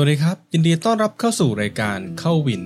[0.00, 2.62] วัสดีครับ ยินดีต้อนรับเข้าสู่รายการเข้าวิน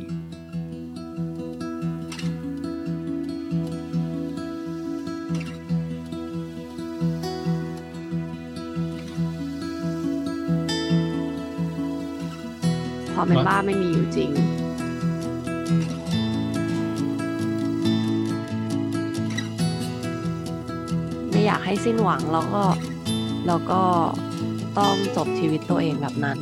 [13.14, 14.30] ความเป็นบ้าไม่มีอยู่จริง
[21.30, 22.62] ไม่อยากให้สิ้นหวังแล้วก็
[23.46, 23.82] แล้วก็
[24.78, 26.38] ต้องจบชีวิตตัวเองแบบนั้น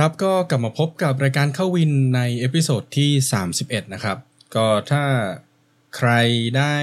[0.00, 3.10] ครับก็กลับมาพบกับรายการเข้าวินใน episode ที่
[3.52, 4.18] 31 นะครับ
[4.54, 5.04] ก็ถ้า
[5.96, 6.10] ใคร
[6.58, 6.76] ได้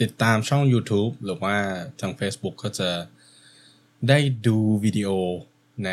[0.00, 1.56] ติดตามช่อง YouTube หรือว่า
[2.00, 2.90] ทาง Facebook ก็จะ
[4.08, 5.08] ได้ดูวิดีโอ
[5.84, 5.90] ใน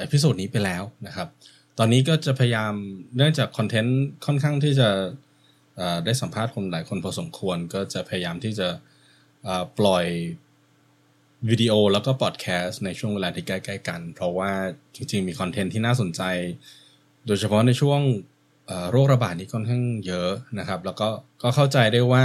[0.00, 1.28] episode นี้ไปแล้วนะครับ
[1.78, 2.72] ตอนนี้ก็จะพยายาม
[3.16, 4.88] เนื่องจากคอนเทนต์ค่อนข้างที่จะ
[6.04, 8.68] ได้สัมภาษณ์คนหลายคนพอสมควร ก็จะพยายามที่จะ
[9.78, 10.06] ปล่อย
[11.48, 14.52] วิดีโอแล้วก็พอดแคสต์ในช่วงเวลาที่ใกล้ๆกัน เพราะว่า
[14.94, 16.22] จริงๆ มีคอนเทนต์ที่น่าสนใจ
[17.26, 18.00] โดยเฉพาะในช่วง
[18.90, 21.08] โรคระบาดนี้ค่อนข้างเยอะนะครับ แล้วก็
[21.42, 22.24] ก็เข้าใจได้ว่า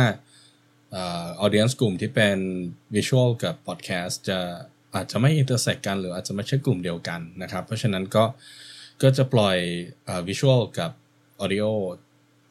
[0.95, 2.37] ออ audience กลุ่มที่เป็น
[2.95, 4.39] visual กับ podcast จะ
[4.95, 8.23] อาจจะไม่ intersect กัน หรืออาจจะไม่ใช่กลุ่มเดียวกันนะครับ เพราะฉะนั้นก็
[9.01, 9.57] ก็จะปล่อย
[10.05, 10.91] เอ่อ visual กับ
[11.43, 11.69] audio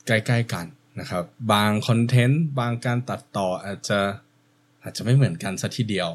[0.06, 0.66] ใกล้ๆกัน
[1.00, 4.00] นะครับ บางคอนเทนต์บางการตัดต่ออาจจะ
[4.82, 6.08] อาจจะไม่เหมือนกันสัทีเดียว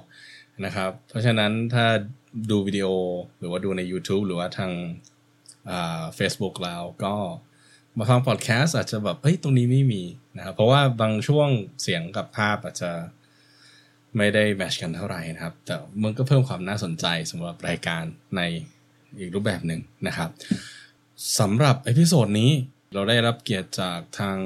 [0.66, 1.86] นะครับ เพราะฉะนั้นถ้า
[2.50, 2.88] ดูวิดีโอ
[3.40, 4.72] หรือว่าดูใน YouTube หรือว่าทาง
[6.16, 7.16] เฟซบุ๊กแล้วก็
[7.98, 10.04] มาฟังพอดแคสต์อาจจะแบบเฮ้ยตรงนี้ไม่มี
[10.38, 11.50] นะครับเพราะว่าบางช่วง
[11.82, 12.92] เสียงกับภาพอาจจะ
[14.18, 18.04] ไม่ได้ match กันเท่าไหร่นะครับ แต่มันก็เพิ่มความน่าสนใจสำหรับรายการ
[18.36, 18.42] ใน
[19.18, 20.30] อีกรูปแบบหนึ่งนะครับ
[21.40, 22.52] สำหรับ episode นี้
[22.94, 24.38] เราได้รับเกียรติจากทาง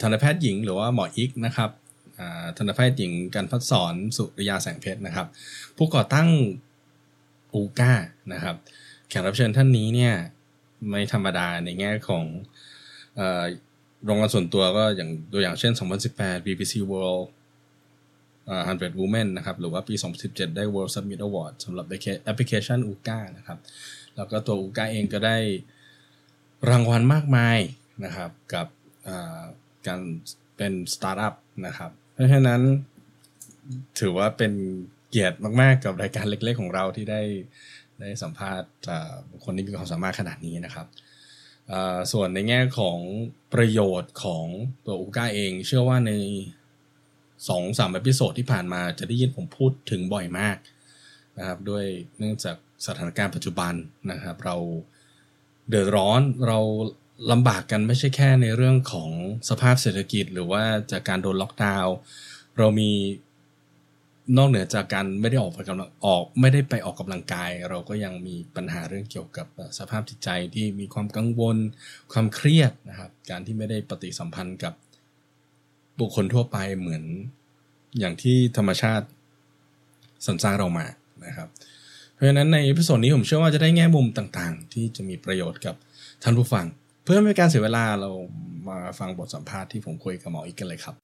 [0.00, 1.70] ทันตแพทย์หญิงหรือว่าหมออิ๊กนะครับ
[2.18, 5.26] อ่าทันตแพทย์หญิงกัญจน์ภัสสร สุริยาแสงเพ็ชร์นะครับ
[5.76, 6.28] ผู้ก่อตั้ง
[7.54, 7.92] OOCA
[8.32, 8.56] นะครับ
[9.08, 10.14] แขกรับเชิญท่านนี้เนี่ย
[10.90, 12.24] ไม่ธรรมดาในแง่ของ
[13.18, 13.20] อ
[14.08, 15.72] รางวัลส่วนตัวก็อย่างตัวอย่างเช่น
[16.10, 17.24] 2018 BBC World
[18.48, 21.86] 100 Women นะครับหรือว่าปี 2017 ได้ World Summit Award สำหรับ
[22.24, 23.58] แอปพลิเคชัน OOCA นะครับ
[24.16, 25.36] แล้วก็ตัว OOCA เองก็ได้
[26.70, 27.58] รางวัลมากมาย
[28.04, 28.66] นะครับกับ
[29.86, 30.00] การ
[30.56, 31.34] เป็นสตาร์ทอัพ
[31.66, 32.60] นะครับ เพราะฉะนั้น
[33.98, 34.52] ถือว่าเป็น
[35.08, 37.22] เกียรติมาก ๆ กับรายการเล็ก ๆ ของเราที่ได้
[38.00, 40.86] ได้สัมภาษณ์อ่าบุคคลที่มีความสามารถขนาดนี้นะครับ
[42.12, 42.98] ส่วนในแง่ของ
[43.54, 44.46] ประโยชน์ของ
[44.86, 46.12] ตัว OOCA เอง เชื่อว่าใน
[47.48, 50.56] สองสาม episode ที่ผ่านมาจะได้ยินผมพูดถึงบ่อยมาก
[51.38, 51.84] นะครับด้วย
[52.18, 53.74] เนื่องจากสถานการณ์ปัจจุบัน
[54.10, 54.56] นะครับ เรา
[55.68, 56.58] เดือดร้อนเรา
[57.30, 59.10] ลำบากกันไม่ใช่แค่ในเรื่องของ
[59.48, 61.94] สภาพเศรษฐกิจ หรือว่าจากการโดนล็อกดาวน์
[62.58, 62.90] เรามี
[64.36, 69.46] นอกเหนือจากการไม่ได้ออกไปกำลังออก ไม่ได้ไปออกกำลังกาย เราก็ยังมีปัญหาเรื่องเกี่ยวกับ
[69.78, 71.56] สภาพจิตใจที่มีความกังวล
[72.12, 74.74] ความเครียดนะครับ การที่ไม่ได้ปฏิสัมพันธ์กับ
[76.00, 77.04] บุคคลทั่วไปเหมือน
[77.98, 79.06] อย่างที่ธรรมชาติ
[80.26, 80.86] สรรสร้างเรามา
[81.26, 81.48] นะครับ
[82.14, 85.74] เพราะฉะนั้นใน episode นี้ผมเชื่อว่าจะได้แง่มุมต่างๆ ที่จะมีประโยชน์กับ
[86.22, 86.66] ท่านผู้ฟัง
[87.06, 88.10] เพื่อไม่ให้การเสียเวลาเรา
[88.68, 90.94] มาฟังบทสัมภาษณ์ที่ผมคุยกับหมออิ๊กกันเลยครับ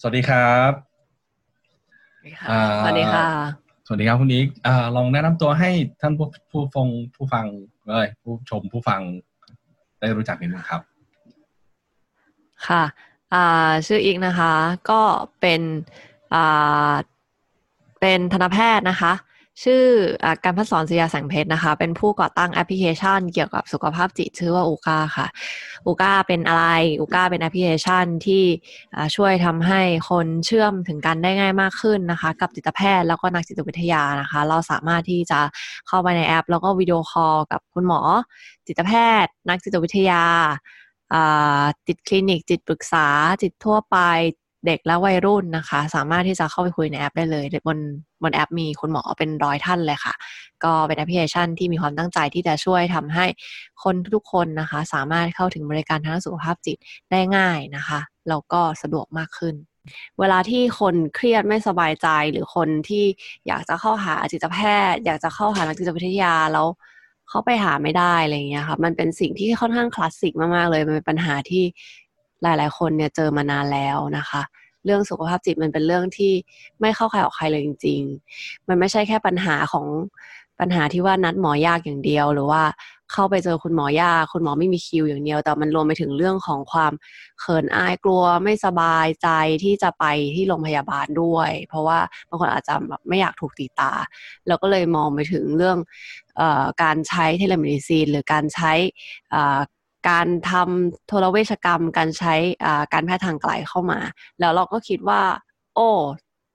[0.00, 0.72] สวัสดีครับ
[2.50, 3.26] อ่าสวัสดีค่ะ
[3.86, 7.46] สวัสดีครับคุณอีกอ่าลองแนะนำตัวให้ท่านผู้ผู้ฟังผู้ฟัง
[7.88, 9.02] เอ้ยผู้ชมผู้ฟัง
[10.00, 10.80] ได้รู้จักนิดนึงครับ
[12.68, 12.82] ค่ะ
[13.34, 14.52] อ่าชื่ออีกนะคะ
[14.90, 15.00] ก็
[15.40, 15.60] เป็น
[16.34, 16.92] อ่า
[18.00, 19.12] เป็นทันตแพทย์นะคะ
[19.64, 19.84] ชื่อ
[20.24, 25.26] อการพัฒสอนศิยาแสงเพชรนะคะ เป็นผู้ก่อตั้งแอปพลิเคชัน เกี่ยวกับสุขภาพจิตชื่อว่าอูก้าค่ะ
[25.86, 26.64] OOCA เป็นอะไร
[26.98, 28.44] OOCA เป็นแอปพลิเคชันที่
[29.16, 29.80] ช่วยทำให้
[30.10, 35.40] คนเชื่อมถึงกันได้ง่ายมากขึ้นนะคะ กับจิตแพทย์แล้วก็นักจิตวิทยานะคะ เราสามารถที่จะ
[35.86, 38.00] เข้าไปในแอป แล้วก็วิดีโอคอลกับคุณหมอ
[38.66, 38.92] จิตแพ
[39.24, 40.22] ทย์ นักจิตวิทยา
[41.12, 43.06] อ่าจิตคลินิก จิตปรึกษา
[43.42, 43.96] จิตทั่วไป
[44.66, 47.78] เด็กและวัยรุ่นนะคะ สามารถที่จะเข้าไปคุยในแอปได้เลยบน
[48.22, 50.14] บนแอปมีคุณหมอเป็นร้อยท่านเลยค่ะ
[50.64, 53.26] ก็เป็นแอปพลิเคชันที่มีความตั้งใจที่จะช่วยทำให้
[53.84, 56.76] คนทุกคนนะคะ สามารถเข้าถึงบริการทางสุขภาพจิต
[57.10, 59.54] ได้ง่ายนะคะแล้วก็สะดวกมากขึ้น
[60.18, 63.04] เวลาที่คนเครียดไม่สบายใจหรือคนที่
[63.46, 64.58] อยากจะเข้าหาจิตแพ
[64.92, 66.66] ทย์ อยากจะเข้าหานักจิตวิทยาแล้ว
[67.28, 71.64] เขาไปหาไม่ได้อะไรอย่างเงี้ยค่ะมันเป็นสิ่งที่ค่อนข้างคลาสสิกมากๆเลยมันเป็นปัญหาที่
[72.42, 74.42] หลาย ๆ คนเนี่ยเจอมานานแล้วนะคะ
[74.84, 76.32] เรื่องสุขภาพจิตมันเป็นเรื่องที่
[76.80, 78.00] ไม่เข้าใครออกใครเลยจริง
[78.36, 79.86] ๆ มันไม่ใช่แค่ปัญหาของ
[80.60, 82.62] ปัญหาที่ว่านัดหมอยากอย่างเดียว หรือว่า
[83.12, 86.92] เข้าไปเจอคุณหมอยากคุณหมอไม่มีคิวอย่างเดียว แต่มันรวมไปถึงเรื่องของความ
[87.40, 89.28] เขินอายกลัวไม่สบายใจ
[89.64, 90.04] ที่จะไป
[90.34, 91.98] ที่โรงพยาบาลด้วย เพราะว่า
[92.28, 93.92] บางคนอาจจะแบบไม่อยากถูกตีตา
[94.46, 95.78] เราก็เลยมองไปถึงเรื่อง
[96.40, 96.42] อ
[96.82, 98.72] การใช้เทเลมดิซีน หรือการใช้
[100.08, 102.34] การทำโทรเวชกรรม การใช้
[102.92, 103.98] การแพทย์ทางไกลเข้ามา
[104.40, 105.22] แล้วเราก็คิดว่า
[105.74, 105.88] โอ้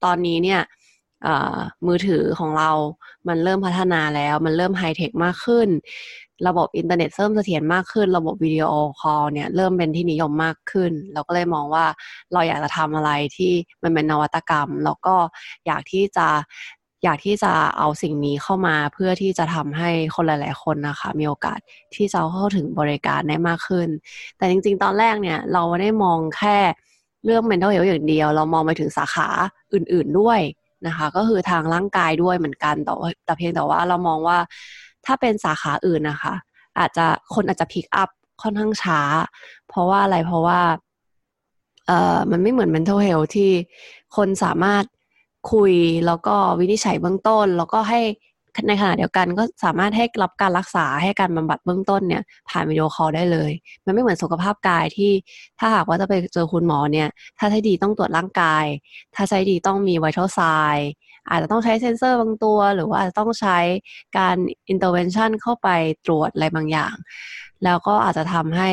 [0.03, 0.61] ตอนนี้เนี่ย
[1.87, 2.71] มือถือของเรา
[3.27, 5.67] มันเริ่มพัฒนาแล้ว มันเริ่มไฮเทคมากขึ้น
[6.47, 11.85] ระบบอินเทอร์เน็ตเริ่มเสถียรมากขึ้น ระบบวิดีโอคอลเนี่ยเริ่มเป็นที่นิยมมากขึ้น เราก็เลยมองว่า
[12.33, 13.51] เราอยากจะทำอะไรที่
[13.83, 15.15] มันเป็นนวัตกรรม แล้วก็
[15.67, 16.27] อยากที่จะ
[17.03, 21.59] อยากที่จะเอาสิ่งนี้เข้ามาเพื่อที่จะทำให้คนหลาย ๆ คนนะคะ มีโอกาส
[21.95, 23.87] ที่จะเข้าถึงบริการได้มากขึ้น
[24.37, 26.57] แต่จริง ๆ ตอนแรกเนี่ย เราไม่ได้มองแค่
[27.25, 29.27] เรื่อง mental health อย่างเดียว เรามองไปถึงสาขา
[29.73, 30.39] อื่น ๆ ด้วย
[30.87, 32.93] นะคะ ก็คือทางร่างกายด้วยเหมือนกันแต่
[33.25, 34.37] แต่เพียงแต่ว่าเรามองว่า
[35.05, 36.33] ถ้าเป็นสาขาอื่นนะคะ
[36.79, 38.09] อาจจะคนอาจจะพิกอัพ
[38.41, 39.01] ค่อนข้างช้า
[39.69, 40.59] เพราะว่าอะไรเพราะว่า
[41.87, 43.51] เอ่อมันไม่เหมือน mental health ที่
[44.15, 44.83] คนสามารถ
[45.51, 45.73] คุย
[46.05, 47.99] แล้วก็วินิจฉัยเบื้องต้น แล้วก็ให้
[48.67, 53.51] ในขณะเดียวกันก็สามารถให้รับการรักษาให้การบำบัดเบื้องต้นเนี่ยผ่านวิดีโอคอลได้เลย
[53.85, 55.11] มันไม่เหมือนสุขภาพกายที่
[55.59, 57.07] ถ้าหากว่าจะไปเจอคุณหมอเนี่ย
[57.39, 58.65] ถ้าใช้ดีต้องตรวจร่างกาย
[59.15, 60.41] ถ้าใช้ดีต้องมี vital sign
[61.29, 63.57] อาจจะต้องใช้เซ็นเซอร์บางตัว หรือว่าอาจจะต้องใช้
[64.17, 64.35] การ
[64.69, 65.69] intervention เข้าไป
[66.05, 66.95] ตรวจอะไรบางอย่าง
[67.65, 68.71] แล้วก็อาจจะทำให้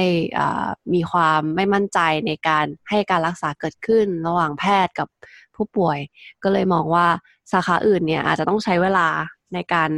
[0.94, 5.08] มีความไม่มั่นใจในการให้การรักษาเกิดขึ้นระหว่างแพทย์กับ
[5.58, 5.98] ผู้ป่วย
[6.42, 7.06] ก็เลยมองว่า
[7.52, 9.08] สาขาอื่นเนี่ยอาจจะต้องใช้เวลา
[9.54, 9.90] ในการ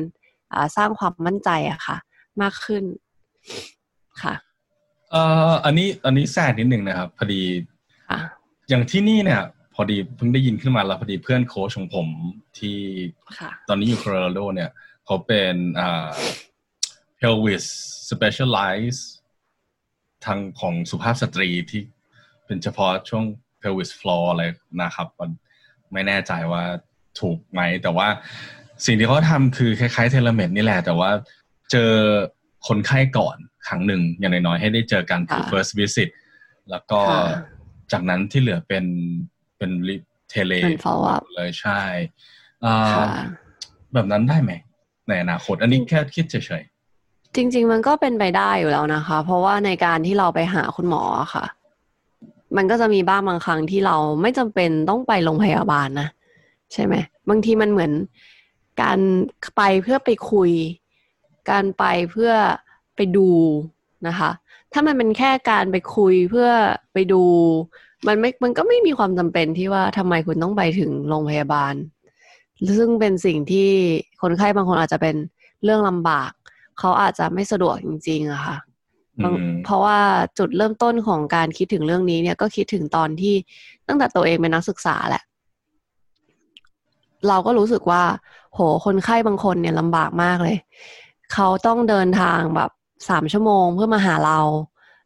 [0.76, 1.96] สร้างความมั่นใจอะค่ะ
[2.42, 2.84] มากขึ้น
[4.22, 4.34] ค่ะ
[5.10, 7.42] เอ่ออันนี้อันนี้แทรกนิดหนึ่งนะครับ พอดี
[8.68, 9.42] อย่างที่นี่เนี่ย
[9.74, 12.08] พอดีเพิ่งได้ยินขึ้นมาแล้วพอดีเพื่อนโค้ชของผม
[12.58, 12.78] ที่
[13.68, 14.70] ตอนนี้อยู่โคโลราโดเนี่ย
[15.04, 16.08] เขาเป็นอ่า
[17.20, 17.64] pelvis
[18.10, 19.00] specialize
[20.24, 21.80] ทางของสุภาพสตรีที่
[22.46, 23.24] เป็นเฉพาะช่วง
[23.60, 24.42] pelvis floor อะไร
[24.82, 25.08] นะครับ
[25.92, 26.62] ไม่แน่ใจว่า
[27.20, 28.08] ถูกไหม แต่ว่า
[28.86, 31.10] สิ่งที่เขาทำคือคล้ายๆ telemed นี่แหละ แต่ว่า
[31.70, 31.92] เจอ
[32.68, 36.08] คนไข้ก่อนครั้งหนึ่งอย่างน้อยๆให้ได้เจอกันคือ first visit
[36.70, 37.00] แล้วก็
[37.92, 38.84] จากนั้นที่เหลือเป็น
[39.58, 39.70] เป็น
[40.30, 40.52] tele
[41.36, 41.80] เลยใช่
[43.92, 44.52] แบบนั้นได้ไหม
[45.08, 51.02] ในอนาคต อันนี้แค่คิดเฉยๆจริง ๆ มันก็เป็นไปได้อยู่แล้วนะคะ เพราะว่าในการที่เราไปหาคุณหมอ
[51.34, 51.44] ค่ะ
[52.56, 56.08] มันก็จะมีบ้างบางครั้งที่เราไม่จำเป็นต้องไปโรงพยาบาลนะ
[56.72, 56.94] ใช่ไหม
[57.28, 57.92] บางทีมันเหมือน
[58.82, 58.98] การ
[59.56, 60.50] ไปเพื่อไปคุย
[61.50, 62.32] การไปเพื่อ
[62.96, 63.28] ไปดู
[64.06, 64.30] นะคะ
[64.72, 66.48] ถ้ามันเป็นแค่การไปคุยเพื่อ
[66.92, 67.22] ไปดู
[68.06, 71.74] มันไม่มันก็ไม่มีความจำเป็นที่ว่าทำไมคุณต้องไปถึงโรงพยาบาล
[72.78, 73.70] ซึ่งเป็นสิ่งที่
[74.22, 75.16] คนไข้บางคนอาจจะเป็น
[75.64, 76.30] เรื่องลำบาก
[76.78, 78.56] เขาอาจจะไม่สะดวกจริงๆอะค่ะ
[79.64, 79.98] เพราะว่า
[80.38, 83.34] จุดเริ่มต้นของการคิดถึงเรื่องนี้เนี่ยก็คิดถึงตอนที่
[83.88, 85.22] ตั้งแต่ตัวเองเป็นนักศึกษาแหละ
[87.28, 88.02] เราก็รู้สึกว่า
[88.54, 90.56] โหคนไข้บางคนเนี่ยลำบากมากเลย
[91.32, 92.70] เขาต้องเดินทางแบบ
[93.08, 94.38] สามชั่วโมงเพื่อมาหาเรา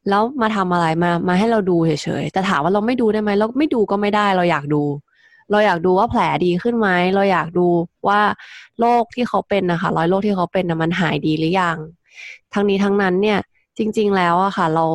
[0.08, 4.82] แล้วมาทำอะไรมามาให้เราดูเฉยๆแต่ถามว่าเราไม่ดูได้ไหมเราไม่ดูก็ไม่ได้เราอยากดู
[5.50, 7.66] เราอยากดูว่าแผลดีขึ้นไหมเราอยากดู
[8.08, 8.20] ว่า
[8.80, 11.76] โรคที่เขาเป็นนะคะรอยโรคที่เขาเป็นนะมันหายดีหรือยัง
[12.52, 13.38] ทั้งนี้ทั้งนั้นเนี่ย
[13.78, 14.86] จริง ๆ แล้วอะค่ะ เรา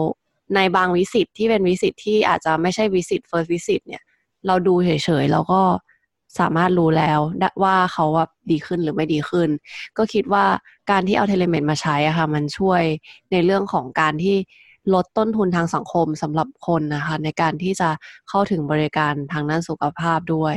[0.56, 4.04] ในบาง visit ที่เป็น visit ที่อาจจะไม่ใช่ visit first visit เนี่ย
[4.48, 4.90] เราดูเฉ
[5.22, 5.62] ยๆแล้วก็
[6.40, 7.20] สามารถรู้แล้ว
[7.64, 9.50] ว่าเขาว่าดีขึ้นหรือไม่ดีขึ้น
[9.98, 10.46] ก็คิดว่า
[10.92, 12.82] การที่เอา telemed มาใช้อะค่ะ มันช่วย
[13.32, 14.38] ในเรื่องของการที่
[14.94, 17.90] ลดต้นทุนทางสังคมสำหรับคนนะคะ ในการที่จะ
[18.30, 20.56] เข้าถึงบริการทางด้านสุขภาพด้วย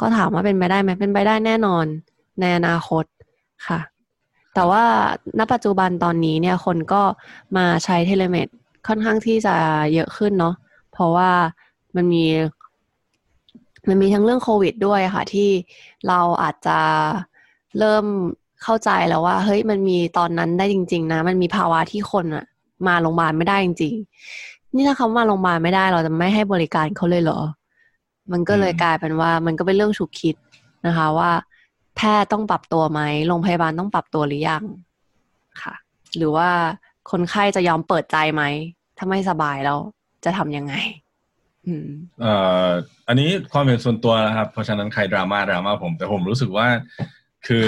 [0.00, 1.84] ก็ถามว่าเป็นไปได้ไหมเป็นไปได้แน่นอน
[2.40, 3.04] ในอนาคต
[3.66, 3.80] ค่ะ
[4.54, 4.84] แต่ว่า
[5.38, 7.02] ณปัจจุบันตอนนี้เนี่ยคนก็
[7.56, 8.48] มาใช้เทเลเมด
[8.88, 9.54] ค่อนข้างที่จะ
[9.94, 10.54] เยอะขึ้นเนาะ
[10.92, 11.30] เพราะว่า
[11.96, 12.24] มันมี
[13.88, 15.48] มันมีทั้งเรื่องโควิดด้วยค่ะ ที่
[16.08, 16.78] เราอาจจะ
[17.78, 18.04] เริ่ม
[18.62, 22.44] เข้าใจแล้วว่า เฮ้ยมันมีตอนนั้นได้จริง ๆ นะ มันมีภาวะที่คนอะ
[22.86, 23.94] มาโรงพยาบาลไม่ได้จริง
[24.34, 27.40] ๆ นี่ถ้าเขามาโรงพยาบาลไม่ได้เราจะไม่ให้บริการเขาเลยเหรอ
[28.32, 30.34] มันก็เลยกลายเป็นว่า มันก็เป็นเรื่องฉุกคิด
[30.86, 31.30] นะคะ ว่า
[31.96, 34.64] แพทย์ต้องปรับตัวไหมโรงพยาบาลต้องปรับตัวหรือยัง
[35.62, 35.74] ค่ะ
[36.16, 36.48] หรือว่า
[37.10, 38.42] คนไข้จะยอมเปิดใจไหม
[38.98, 39.78] ถ้าไม่สบายแล้ว
[40.24, 40.74] จะทำยังไง
[42.20, 42.34] เอ่
[42.66, 42.68] อ
[43.08, 46.68] อันนี้ความเห็นส่วนตัวนะครับ เพราะฉะนั้นใครดราม่าดราม่าผม แต่ผมรู้สึกว่า
[47.46, 47.66] คือ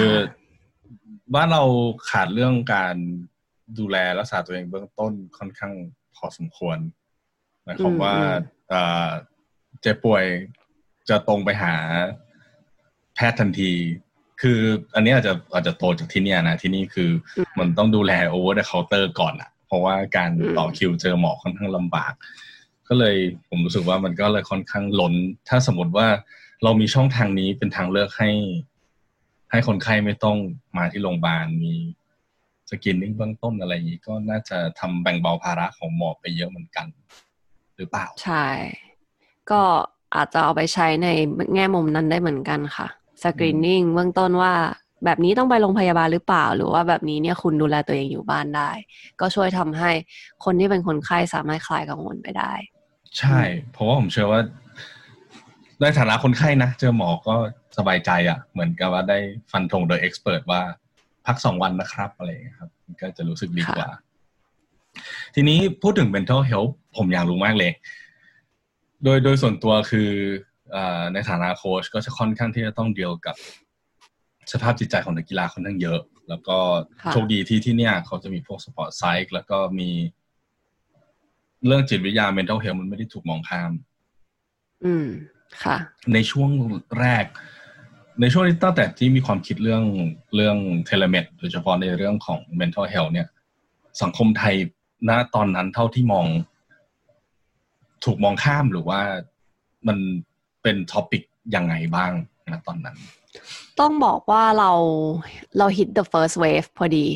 [1.35, 1.63] บ้านเรา
[2.09, 2.95] ขาดเรื่องการ
[3.79, 5.73] ดูแลรักษาตัวเองเบื้องต้นค่อนข้าง
[6.15, 6.77] พอสมควร
[7.63, 8.15] หมายความว่า
[9.81, 10.25] เจ็บป่วย
[11.09, 11.75] จะตรงไปหา
[13.15, 13.71] แพทย์ทันที
[14.41, 14.59] คือ
[14.95, 17.09] อันนี้อาจจะอาจจะโตจากที่เนี่ยนะที่นี่คือ
[17.59, 22.13] มันต้องดูแล over the counter ก่อนอะเพราะว่าการต่อคิวเจอหมอค่อนข้างลำบาก
[22.87, 23.15] ก็เลย
[23.49, 25.13] ผมรู้สึกว่ามันก็เลยค่อนข้างล้น
[25.49, 26.07] ถ้าสมมติว่า
[26.63, 28.31] เรามีช่องทางนี้เป็นทางเลือกให้
[29.51, 30.37] ให้คนไข้ไม่ต้อง
[30.77, 31.73] มาที่โรงพยาบาลมี
[32.69, 36.85] screening เบื้องต้นอะไรอย่างนี้ก็น่าจะทำแบ่งเบาภาระของหมอไปเยอะเหมือนกัน
[37.77, 38.47] หรือเปล่า ใช่
[39.51, 39.61] ก็
[40.15, 41.07] อาจจะเอาไปใช้ใน
[41.53, 42.87] แง่มุมนั้นได้เหมือนกันค่ะ
[43.23, 44.53] screening เบื้องต้นว่า
[45.05, 48.69] แบบนี้ต้องไปโรงพยาบาลหรือเปล่า หรือว่าแบบนี้เนี่ยคุณดูแลตัวเองอยู่บ้านได้
[49.19, 49.91] ก็ช่วยทำให้
[50.45, 52.53] คนที่เป็นคนไข้สามารถคลายกังวลไปได้
[53.19, 53.39] ใช่
[53.71, 54.41] เพราะว่าผมเชื่อว่า
[55.81, 57.35] ในฐานะคนไข้นะเจอหมอก็
[57.77, 59.19] สบายใจอะ่ะ เหมือนกับว่าได้
[59.51, 60.61] ฟันธงโดย expert ว่า
[61.25, 62.69] พักสองวันนะครับอะไรครับ
[63.01, 63.89] ก็จะรู้สึกดีกว่า
[65.35, 67.71] ทีนี้พูดถึง mental health ผมอยากรู้มากเลย
[69.03, 70.11] โดยโดยส่วนตัวคืออ
[71.13, 73.35] ในฐานะโค้ชก็จะค่อนข้างที่จะต้องเดียวกับ
[74.51, 76.57] สภาพจิตใจของนักกีฬาค่อนข้างเยอะ แล้วก็
[77.11, 79.89] โชคดีที่ที่เนี่ย เขาจะมีพวก sport psych แล้วก็มี
[81.65, 83.71] เรื่องจิตวิทยา mental health มันไม่ได้ถูกมองข้าม
[84.85, 85.07] อืม
[85.63, 85.77] ค่ะ
[86.13, 86.49] ในช่วง
[86.99, 87.25] แรก
[88.21, 89.83] ในช่วงที่ตั้งแต่ที่มีความคิดเรื่อง
[90.35, 93.27] เรื่อง telemed โดยเฉพาะในเรื่องของ mental health เนี่ย
[94.01, 94.55] สังคมไทย
[95.09, 96.25] ณตอนนั้นเท่าที่มอง
[98.05, 99.01] ถูกมองข้ามหรือว่า
[99.87, 99.97] มัน
[100.67, 101.23] เป็น topic
[101.55, 102.11] ยังไงบ้าง
[102.51, 102.97] นะตอนนั้น
[103.79, 104.71] ต้องบอกว่าเรา
[105.57, 107.07] เรา hit the first wave พอดี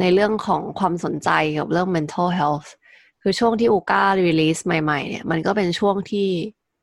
[0.00, 2.68] ในเรื่องของความสนใจกับเรื่อง mental health
[3.22, 6.28] คือช่วงที่อูก้า release ใหม่ ๆ เนี่ย มันก็เป็นช่วงที่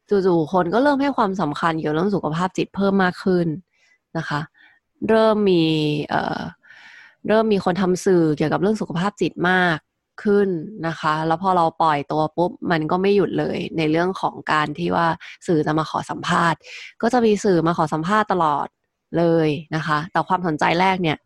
[0.10, 3.48] จู่ๆคนก็เริ่มให้ความสำคัญเกี่ยวกับเรื่องสุขภาพจิตเพิ่มมากขึ้น
[4.18, 4.40] นะคะ
[5.10, 5.64] เริ่มมี
[6.10, 6.40] เอ่อ
[7.28, 9.78] เริ่มมีคนทำสื่อเกี่ยวกับเรื่องสุขภาพจิตมาก
[10.24, 10.50] ขึ้น
[10.88, 15.08] นะคะ แล้วพอเราปล่อยตัวปุ๊บ มันก็ไม่หยุดเลยในเรื่องของการที่ว่า
[15.48, 16.60] สื่อจะมาขอสัมภาษณ์
[17.02, 18.68] ก็จะมีสื่อมาขอสัมภาษณ์ตลอด
[19.18, 21.18] เลยนะคะ แต่ความสนใจแรกเนี่ย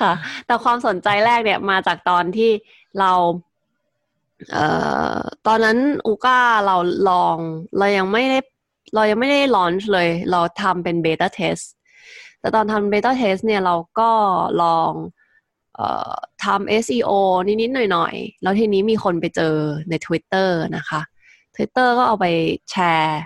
[0.00, 0.12] ค่ะ
[0.46, 2.50] แต่ความสนใจแรกเนี่ยมาจากตอนที่
[3.00, 3.12] เรา
[4.52, 4.66] เอ่
[5.16, 6.76] อตอนนั้นอูก้าเรา
[7.10, 7.36] ลอง
[7.78, 8.38] เรายังไม่ได้
[8.94, 11.56] เรายังไม่ได้ launch เลย เราทำเป็น beta test
[12.40, 14.10] แต่ตอนทำ beta test เนี่ยเราก็
[14.62, 14.92] ลอง
[16.44, 17.10] ทำ SEO
[17.46, 19.54] นิด ๆ หน่อย ๆ แล้วทีนี้มีคนไปเจอ
[19.90, 21.00] ใน Twitter นะคะ
[21.54, 22.26] Twitter ก็เอาไป
[22.70, 23.18] แชร์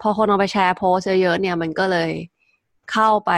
[0.00, 2.10] พอคนเอาไปแชร์โพสเยอะ ๆ เนี่ยมันก็เลย
[2.92, 3.32] เข้าไป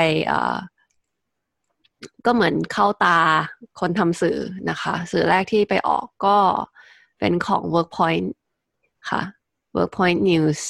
[2.26, 3.18] ก็เหมือนเข้าตา
[3.80, 4.38] คนทำสื่อ
[4.70, 6.36] นะคะ สื่อแรกที่ไปออกก็
[7.18, 8.28] เป็นของ Workpoint
[9.10, 9.22] ค่ะ
[9.76, 10.60] Workpoint News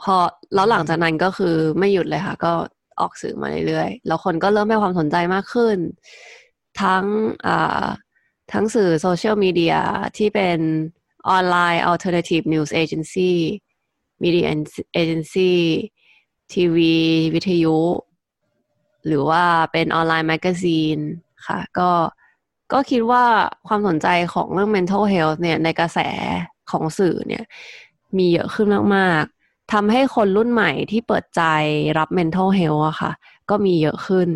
[0.00, 0.16] พอ
[0.54, 2.52] แล้วหลังจากนั้นก็คือไม่หยุดเลยค่ะ ก็
[3.00, 5.78] ออกสื่อมาเรื่อยๆ แล้วคนก็เริ่มให้ความสนใจมากขึ้น
[6.80, 7.04] ทั้ง
[8.52, 9.76] ทั้งสื่อโซเชียลมีเดีย
[10.16, 10.58] ที่เป็น
[11.28, 13.32] ออนไลน์ alternative news agency
[14.22, 14.46] media
[15.00, 15.52] agency
[16.52, 16.94] ทีวี
[17.34, 17.78] วิทยุ
[19.06, 20.98] หรือว่าเป็น online magazine
[21.46, 21.90] ค่ะ ก็
[22.72, 23.24] ก็คิดว่า
[23.68, 25.98] ความสนใจของเรื่อง mental health เนี่ยในกระแส
[26.70, 27.44] ของสื่อเนี่ย
[28.16, 31.42] มีเยอะขึ้นมาก ๆทำให้คนรุ่นใหม่ที่เปิดใจ
[31.98, 33.12] รับ mental health อะค่ะ
[33.50, 34.28] ก็มีเยอะขึ้น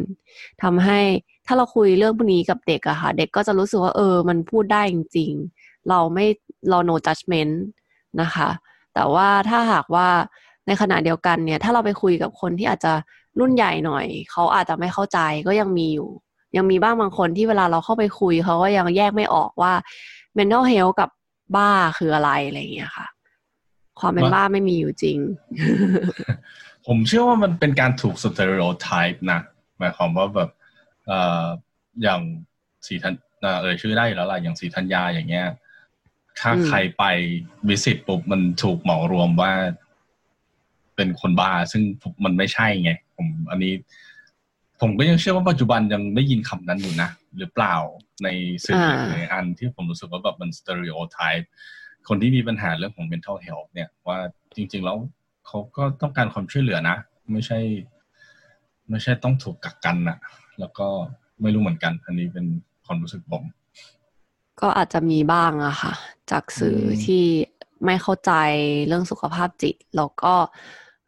[0.63, 1.01] ทำให้
[1.47, 6.27] ถ้าเราคุยเรื่องพวกนี้กับเด็กอะค่ะ เด็กก็จะรู้สึกว่าเออ มันพูดได้จริงๆ เราไม่
[6.71, 7.55] เรา no judgment
[8.21, 8.49] นะคะ
[8.95, 10.09] แต่ว่าถ้าหากว่า
[10.67, 12.93] ในขณะเดียวกันเนี่ย ถ้าเราไปคุยกับคนที่อาจจะ
[13.41, 16.09] รุ่นใหญ่หน่อย เขาอาจจะไม่เข้าใจก็ยังมีอยู่
[16.57, 19.73] ยังมีบ้างบางคนที่เวลาเราเข้าไปคุยเขาก็ยังแยกไม่ออกว่า
[20.39, 21.11] mental health กับ
[21.57, 23.07] บ้าคืออะไรอะไรอย่างเงี้ยค่ะ
[24.01, 25.19] ความเป็นบ้าไม่มีอยู่จริง
[26.87, 29.41] ผมเชื่อว่ามันเป็นการถูก stereotype นะ
[29.79, 31.47] หมายความว่าแบบเอ่อ
[32.03, 32.21] อย่าง
[32.87, 33.15] สีทัน
[33.61, 35.47] เออชื่อได้แล้วล่ะอย่างสีธัญญาอย่างเงี้ย
[36.41, 37.05] ถ้าใครไป
[37.69, 39.53] วิสิตปุ๊บมันถูกเหมารวมว่า
[40.97, 41.83] เป็นคนบ้าซึ่ง
[42.25, 43.75] มันไม่ใช่ไง ผม อันนี้
[44.81, 47.77] ผมก็ยังเชื่อว่าปัจจุบันยังได้ยินคำนั้นอยู่นะ หรือเปล่า
[48.23, 48.29] ใน
[48.65, 48.81] สื่อ
[49.13, 51.49] ในอันที่ผมรู้สึกว่าแบบมันสเตอริโอไทป์
[52.09, 54.19] คนที่มีปัญหาเรื่องของ mental health เนี่ยว่า
[54.57, 54.97] จริง ๆ แล้ว
[55.47, 56.97] เขาก็ต้องการความช่วยเหลือนะ
[57.33, 57.59] ไม่ใช่
[58.91, 60.19] ไม่ใช่ต้องถูกกักกันนะ
[60.61, 60.89] แล้วก็
[61.43, 62.47] ไม่รู้เหมือนกัน อันนี้เป็น
[62.87, 63.43] ความรู้สึกผม
[64.61, 65.93] ก็อาจจะมีบ้างอะค่ะ
[66.31, 67.25] จากสื่อที่
[67.85, 68.33] ไม่เข้าใจ
[68.87, 70.35] เรื่องสุขภาพจิต แล้วก็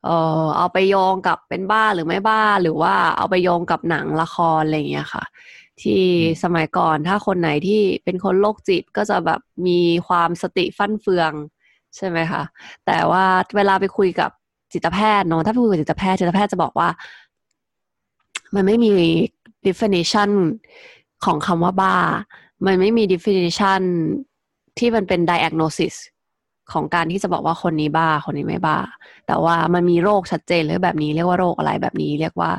[0.04, 0.10] เอ
[0.42, 5.24] อเอาไปโยงกับเป็นบ้าหรือไม่บ้าหรือว่าเอาไปโยงกับหนังละครอะไรอย่างเงี้ยค่ะ
[5.82, 6.04] ที่
[6.42, 11.32] สมัยก่อนถ้าคนไหนที่เป็นคนโรคจิตก็จะแบบมีความสติฟั่นเฟือง
[11.96, 12.42] ใช่ไหมคะ
[12.86, 13.24] แต่ว่า
[13.56, 14.30] เวลาไปคุยกับ
[14.72, 16.88] จิตแพทย์เนาะถ้าไปคุยกับจิตแพทย์จิตแพทย์จะบอกว่า
[18.54, 18.92] มันไม่มี
[19.66, 20.30] definition
[21.24, 21.96] ของคำว่าบ้า
[22.66, 23.82] มันไม่มี definition
[24.78, 25.94] ที่มันเป็น diagnosis
[26.72, 28.78] ของการที่จะบอกว่าคนนี้บ้า คนนี้ไม่บ้า
[29.26, 32.50] แต่ว่ามันมีโรคชัดเจนเลยแบบนี้เรียกว่าโรคอะไรแบบนี้ เรียกว่า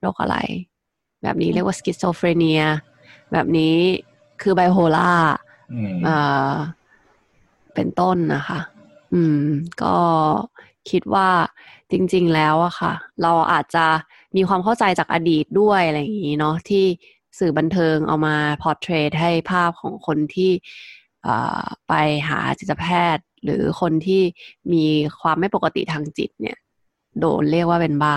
[0.00, 0.36] โรคอะไร
[1.22, 2.60] แบบนี้เรียกว่า schizophrenia
[3.32, 3.74] แบบนี้
[4.42, 5.12] คือไบโพล่า
[7.74, 8.60] เป็นต้นนะคะ
[9.12, 9.42] อืม
[9.82, 9.96] ก็
[10.90, 11.28] คิดว่า
[11.90, 12.92] จริง ๆ แล้วอะค่ะ
[13.22, 13.86] เราอาจจะ
[14.36, 16.84] มีความเข้าใจจากอดีตด้วยอะไรอย่างนี้เนาะที่
[17.38, 20.50] สื่อบันเทิงเอามา portray ให้ภาพของคนที่
[21.88, 21.94] ไป
[22.28, 24.22] หาจิตแพทย์ หรือคนที่
[24.72, 24.84] มี
[25.20, 26.56] ความไม่ปกติทางจิตเนี่ย
[27.20, 28.16] โดนเรียกว่าเป็นบ้า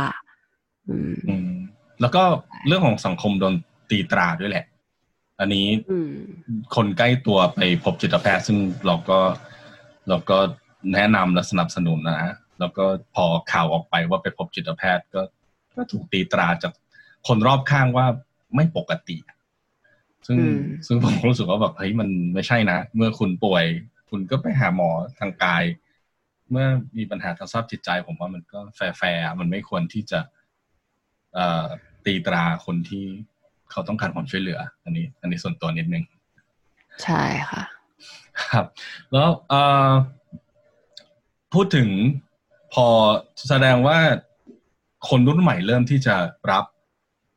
[2.01, 2.23] แล้วก็
[2.67, 3.53] เรื่องของสังคมโดน
[3.89, 4.65] ตีตราด้วยแหละ
[5.39, 5.67] อันนี้
[6.75, 9.19] คนใกล้ตัวไปพบจิตแพทย์ ซึ่งเราก็
[10.09, 10.37] เราก็
[10.93, 15.21] แนะนำและสนับสนุนนะแล้วก็พอข่าวออกไปว่าไปพบจิตแพทย์ก็
[15.75, 16.73] ก็ถูกตีตราจาก
[17.27, 18.05] คนรอบข้างว่า
[18.55, 19.17] ไม่ปกติ
[20.27, 20.37] ซึ่ง
[20.87, 23.65] ซึ่งผมรู้สึกว่าแบบเฮ้ยมันไม่ใช่นะ เมื่อคุณป่วย
[24.09, 25.63] คุณก็ไปหาหมอทางกาย
[26.51, 28.59] เมื่อมีปัญหาทางสภาพจิตใจ ผมว่ามันก็
[28.97, 30.19] แฟร์มันไม่ควรที่จะ
[32.05, 33.05] ตีตราคนที่
[33.71, 36.03] เขาต้องการความช่วยเหลือ อันนี้ อันนี้ส่วนตัวนิดนึง
[37.03, 37.63] ใช่ค่ะ
[38.51, 38.65] ครับ
[39.13, 39.29] แล้ว
[41.53, 41.89] พูดถึง
[42.73, 42.87] พอ
[43.47, 43.99] แสดงว่า
[45.09, 46.15] คนรุ่นใหม่เริ่มที่จะ
[46.51, 46.65] รับ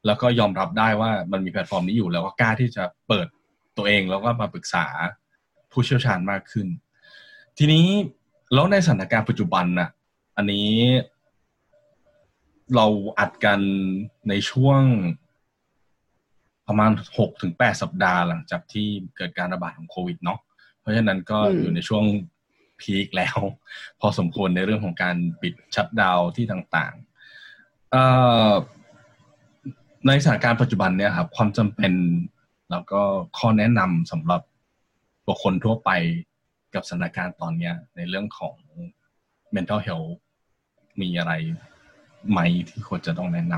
[0.07, 3.27] แล้วก็ยอมรับได้ว่ามันมีแพลตฟอร์มนี้อยู่แล้วก็กล้าที่จะเปิด
[3.77, 4.87] ตัวเองแล้วก็มาปรึกษา
[5.73, 6.67] ผู้เชี่ยวชาญมากขึ้น
[7.59, 7.87] ทีนี้
[8.55, 9.89] แล้วในสถานการณ์ปัจจุบันน่ะ
[10.37, 10.71] อันนี้
[12.75, 12.87] เรา
[13.19, 13.61] อัดกัน
[14.29, 14.83] ในช่วง
[16.67, 20.39] ประมาณหกถึงแปดสัปดาห์หลังจากที่เกิดการระบาดของโควิดเนาะ
[20.81, 22.05] เพราะฉะนั้นก็อยู่ในช่วง
[22.81, 23.39] พีคแล้ว
[24.01, 27.14] พอสมควรในเรื่องของการปิดชัดดาวที่ต่างๆ
[30.07, 31.93] ในสถานการณ์ปัจจุบันเนี่ยครับ ความจำเป็น
[32.71, 33.01] แล้วก็
[33.39, 34.41] ข้อแนะนำสำหรับ
[35.27, 35.91] บุคคลทั่วไป
[36.75, 38.55] กับสถานการณ์ตอนนี้ในเรื่องของ
[39.55, 40.13] mental health
[41.01, 41.33] มีอะไร
[42.31, 43.55] ไหมที่ควรจะต้องแนะน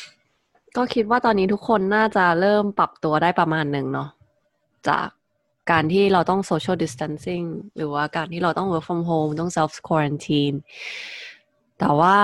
[0.00, 4.08] ำก็คิดว่าตอนนี้ทุกคนน่าจะเริ่มปรับตัวได้ประมาณหนึ่งเนาะ
[4.88, 5.06] จาก
[5.70, 10.56] การที่เราต้อง social distancing หรือว่าการที่เราต้อง work from home ต้อง self quarantine
[11.78, 12.18] แต่ว่า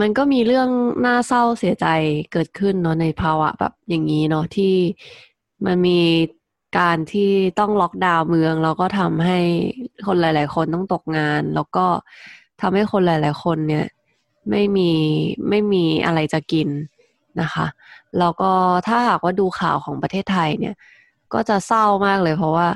[0.00, 0.68] มันก็มีเรื่อง
[1.06, 1.86] น่าเศร้าเสียใจ
[2.32, 4.74] เกิดขึ้นเนาะในภาวะแบบอย่างนี้เนาะที่
[5.66, 6.00] มันมี
[6.78, 9.38] การที่ต้องล็อกดาวน์เมือง แล้วก็ทำให้
[10.06, 11.86] คนหลาย ๆ คนต้องตกงาน แล้วก็
[12.60, 13.86] ทำให้คนหลาย ๆ คนเนี่ย
[14.50, 14.90] ไม่มี
[15.48, 16.68] ไม่มีอะไรจะกิน
[17.40, 17.66] นะคะ
[18.18, 18.52] แล้วก็
[18.86, 20.74] ถ้าหากว่าดูข่าวของประเทศไทยเนี่ย
[21.32, 22.68] ก็จะเศร้ามากเลย เพราะว่า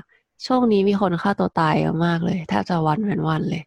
[0.47, 3.63] ช่วงนี้มีคนฆ่าตัวตายเยอะมากเลยแทบจะวันเป็นวันเลย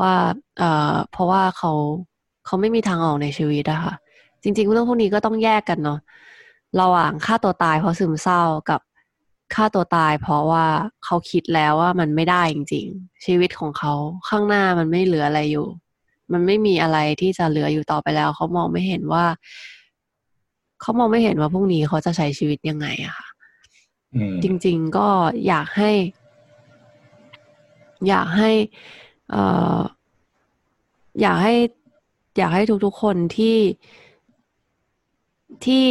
[0.00, 0.12] ว่า
[0.58, 1.72] เอ่อเพราะว่าเขา
[2.48, 3.94] เขาไม่มีทางออกในชีวิตอะค่ะ
[4.42, 5.98] จริง ๆ เรื่องพวกนี้ก็ต้องแยกกันเนาะ
[6.80, 8.80] ระหว่างฆ่าตัวตายเพราะซึมเศร้ากับ
[9.54, 10.66] ฆ่าตัวตาย เพราะว่า
[11.04, 13.92] เขาคิดแล้วว่ามันไม่ได้จริง ๆ ชีวิตของเขา
[14.28, 15.66] ข้างหน้ามันไม่เหลืออะไรอยู่
[16.32, 19.24] มันไม่มีอะไรที่จะเหลืออยู่ต่อไปแล้ว เขามองไม่เห็นว่า
[20.80, 23.28] เขามองไม่เห็นว่าพรุ่งนี้เขาจะใช้ชีวิตยังไงอะค่ะ
[24.42, 25.08] จริง ๆก็
[25.46, 25.90] อยากให้
[28.08, 28.50] อยากให้
[29.30, 29.42] เอ่
[29.76, 29.78] อ
[31.20, 31.54] อยากให้
[32.38, 33.56] อยากให้ทุกๆคนที่
[35.64, 35.84] ที่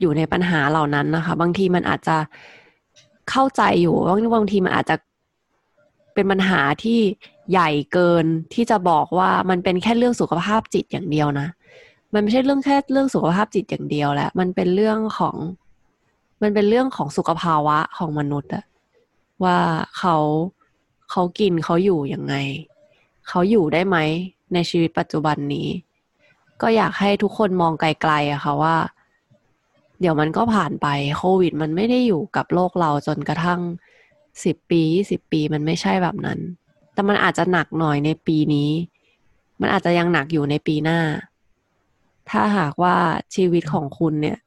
[0.00, 2.16] อยู่ในปัญหาเหล่านั้นนะคะ บางทีมันอาจจะ
[3.30, 4.96] เข้าใจอยู่บางบางทีมันอาจจะ
[6.14, 7.00] เป็นปัญหาที่
[7.50, 11.48] ใหญ่เกินที่จะบอกว่ามันเป็นแค่เรื่องสุขภาพจิตอย่างเดียวนะ
[12.14, 15.36] มันไม่ใช่เรื่องแค่เรื่องสุขภาพจิตอย่างเดียวแหละ มันเป็นเรื่องของ
[16.42, 18.64] มันเป็นเรื่องของสุขภาวะของมนุษย์อะ
[19.44, 19.58] ว่า
[19.98, 20.16] เขา
[21.10, 22.34] เขากินเขาอยู่ยังไง
[23.28, 23.96] เขาอยู่ได้ไหม
[24.52, 25.68] ในชีวิตปัจจุบันนี้
[26.62, 28.76] ก็อยากให้ทุกคนมองไกลๆอะค่ะว่า
[30.00, 33.60] เดี๋ยวมันก็ผ่านไปโควิด มันไม่ได้อยู่กับโลกเราจนกระทั่ง
[34.44, 36.38] สิบปียี่สิบปีมันไม่ใช่แบบนั้น
[36.92, 38.70] แต่มันอาจจะหนักหน่อยในปีนี้
[39.60, 41.00] มันอาจจะยังหนักอยู่ในปีหน้า
[42.30, 42.96] ถ้าหากว่า
[43.34, 44.38] ชีวิตของคุณเนี่ย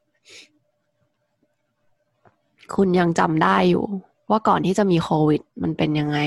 [2.76, 3.84] คุณยังจำได้อยู่
[4.30, 6.18] ว่าก่อนที่จะมีโควิด มันเป็นยังไง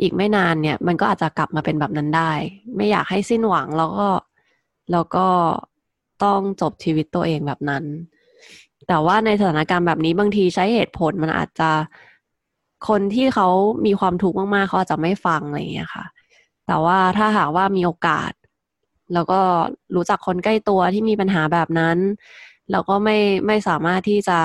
[0.00, 2.32] อีกไม่นานเนี่ย มันก็อาจจะกลับมาเป็นแบบนั้นได้
[2.76, 4.08] ไม่อยากให้สิ้นหวังแล้วก็
[4.92, 5.26] แล้วก็
[6.24, 7.84] ต้องจบชีวิตตัวเองแบบนั้น
[8.88, 11.70] แต่ว่าในสถานการณ์แบบนี้บางทีใช้เหตุผลมันอาจจะ
[12.88, 13.48] คนที่เขา
[13.86, 16.04] มีความทุกข์มากๆเขาอาจจะไม่ฟังอะไรอย่างเงี้ยค่ะ
[16.66, 18.32] แต่ว่าถ้าหากว่ามีโอกาส
[19.14, 19.40] แล้วก็
[19.94, 21.98] รู้จักคนใกล้ตัวที่มีปัญหาแบบนั้น
[22.70, 24.38] แล้วก็ไม่ไม่สามารถที่จะ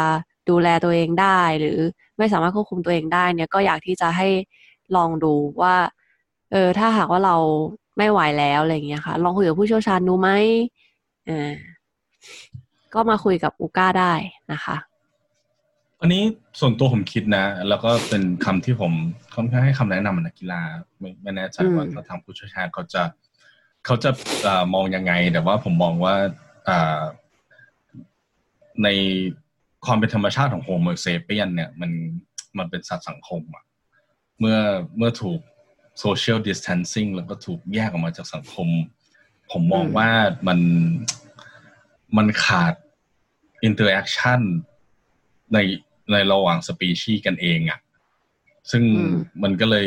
[0.49, 1.77] ดูแลตัวเองได้ หรือ
[2.17, 4.27] ไม่สามารถควบคุมตัวเองได้เนี่ยก็อยากที่จะให้
[4.95, 5.75] ลองดูว่า
[6.51, 7.35] เออ ถ้าหากว่าเรา
[7.97, 10.29] ไม่ไหวแล้วอะไรเงี้ยค่ะ ลองคุยกับผู้เชี่ยวชาญดูไหม
[11.29, 11.53] อ่า
[12.93, 14.13] ก็มาคุยกับอูก้าได้
[14.51, 14.77] นะคะ
[16.01, 16.23] อันนี้
[16.59, 18.93] ส่วนตัวผมคิดนะ แล้วก็เป็นคำที่ผม
[19.35, 20.61] ค่อนข้างให้คำแนะนำนักกีฬา
[20.99, 23.03] ไม่ไม่แน่ใจว่าทางผู้เชี่ยวชาญเขาจะ
[23.85, 24.09] เขาจะ
[24.73, 26.15] มองยังไง แต่ว่าผมมองว่า
[28.83, 28.87] ใน
[29.85, 31.91] ความเป็นธรรมชาติของ Homo sapiens เนี่ย มัน
[32.57, 33.63] มันเป็นสัตว์สังคมอะ
[34.39, 34.57] เมื่อ
[34.97, 35.39] เมื่อถูก
[35.99, 38.67] social distancing แล้วก็ถูกแยกออกมาจากสังคม
[39.51, 40.09] ผมมองว่า
[40.47, 40.59] มัน
[42.17, 42.73] มันขาด
[43.63, 44.41] interaction
[45.53, 45.57] ใน
[46.11, 47.79] ในระหว่างสปีชีส์กันเองอะ่ะ
[48.71, 48.83] ซึ่ง
[49.43, 49.85] มันก็เลย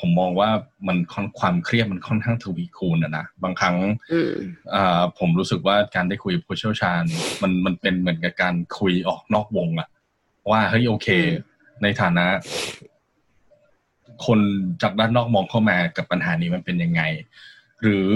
[0.00, 0.50] ผมมองว่า
[0.86, 0.96] มัน
[1.40, 3.76] ความเครียดมันค่อนข้างทวีคูณอะนะ บางครั้ง
[4.74, 7.02] อ่าผมรู้สึกว่าการได้คุยกับผู้เชี่ยวชาญ
[7.42, 9.88] มันมันเป็นเหมือนกับการคุยออกนอกวงอะ
[10.50, 11.08] ว่าเฮ้ยโอเค
[11.82, 12.26] ในฐานะ
[14.26, 14.40] คน
[14.82, 17.02] จากด้านนอกมองเข้ามากับปัญหานี้มันเป็นยังไง
[17.82, 18.08] หรือ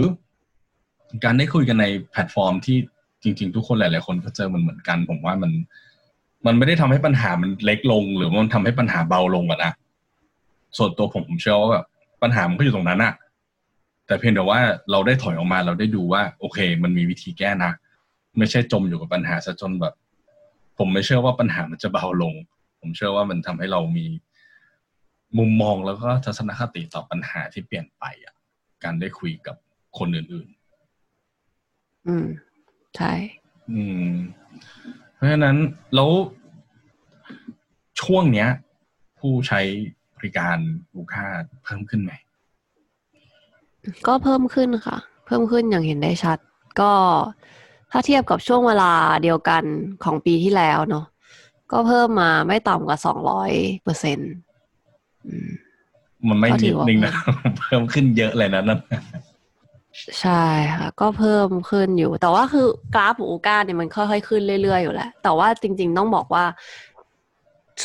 [1.24, 2.76] การได้คุยกันในแพลตฟอร์มที่
[3.22, 5.52] จริง ๆ ทุกคนหลาย ๆ คนก็เจอมันเหมือนกัน ผมว่ามัน
[6.46, 9.72] มันไม่ได้ทำให้ปัญหามันเล็กลง หรือมันทำให้ปัญหาเบาลงอะนะ
[10.76, 11.86] ส่วนตัวผมผมเชื่อว่าแบบ
[12.22, 13.14] ปัญหามันก็อยู่ตรงนั้นอะ
[14.06, 17.72] แต่เพียงแต่ว่าเราได้ถอยออกมาเราได้ดูว่า โอเค มันมีวิธีแก้นะ
[18.38, 19.94] ไม่ใช่จมอยู่กับปัญหาซะจนแบบ
[20.78, 22.34] ผมไม่เชื่อว่าปัญหามันจะเบาลง
[22.80, 24.06] ผมเชื่อว่ามันทำให้เรามี
[25.38, 28.34] มุมมองแล้วก็ทัศนคติต่อปัญหาที่เปลี่ยนไปอะ
[28.84, 29.56] การได้คุยกับ
[29.98, 30.48] คนอื่น
[31.26, 32.26] ๆ อืม
[32.96, 33.12] ใช่
[33.72, 34.14] อืม
[35.24, 35.56] ราะฉะนั้น
[35.94, 36.10] แล้ว
[38.00, 38.48] ช่วงเนี้ย
[39.18, 39.60] ผู้ใช้
[40.16, 40.56] บริการ
[40.94, 41.26] ลูค่า
[41.64, 42.12] เพิ่มขึ้นไหม
[44.06, 46.38] ก็เพิ่มขึ้นค่ะ เพิ่มขึ้นอย่างเห็นได้ชัด
[46.80, 46.92] ก็
[47.90, 48.92] ถ้าเทียบกับช่วงเวลา
[49.22, 49.62] เดียวกัน
[50.04, 51.06] ของปีที่แล้วเนาะ
[51.72, 53.52] ก็เพิ่มมาไม่ต่ำกว่าสองร้อย
[53.84, 54.32] เปอร์เซ็นต์
[56.28, 57.12] มันไม่นิดนึงนะ
[57.60, 58.80] เพิ่มขึ้นเยอะเลยนะนั่น
[60.20, 60.44] ใช่
[60.76, 66.44] ค่ะ ก็เพิ่มขึ้นอยู่ แต่ว่าคือกราฟของอูก้าเนี่ยมันค่อยๆขึ้นเรื่อยๆอยู่แล้ว แต่ว่าจริง ๆ ต้องบอกว่า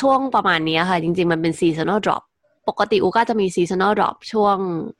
[0.00, 2.22] ช่วงประมาณนี้ค่ะ จริง ๆ มันเป็น seasonal drop
[2.68, 4.56] ปกติอูก้าจะมี seasonal drop ช่วง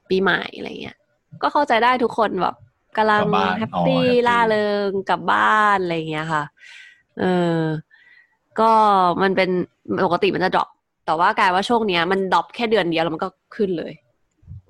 [0.09, 0.97] ปีใหม่อะไรเงี้ย
[1.43, 2.57] ก็เข้าใจได้ทุกคนแบบ
[2.97, 3.23] กำลัง
[3.59, 6.45] happy ร่าเริงกลับบ้านอะไรเงี้ยค่ะ
[7.21, 7.25] เอ
[7.57, 7.59] อ
[8.61, 8.73] ก็
[9.23, 9.51] มันเป็น
[10.07, 10.69] ปกติมันจะ drop
[11.07, 13.93] แต่ว่ากลายว่าช่วงเนี้ย มัน drop แค่เดือนเดียวแล้วมันก็ขึ้นเลย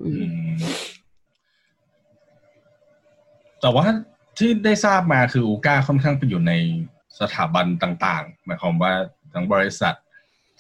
[0.01, 0.11] อื
[0.53, 0.59] ม
[3.61, 3.87] แต่ว่า
[4.39, 6.53] ที่ได้ทราบมาคืออูก้าค่อนข้างไปอยู่ใน
[7.21, 8.93] สถาบันต่างๆ หมายความว่า
[9.33, 9.95] ทั้งบริษัท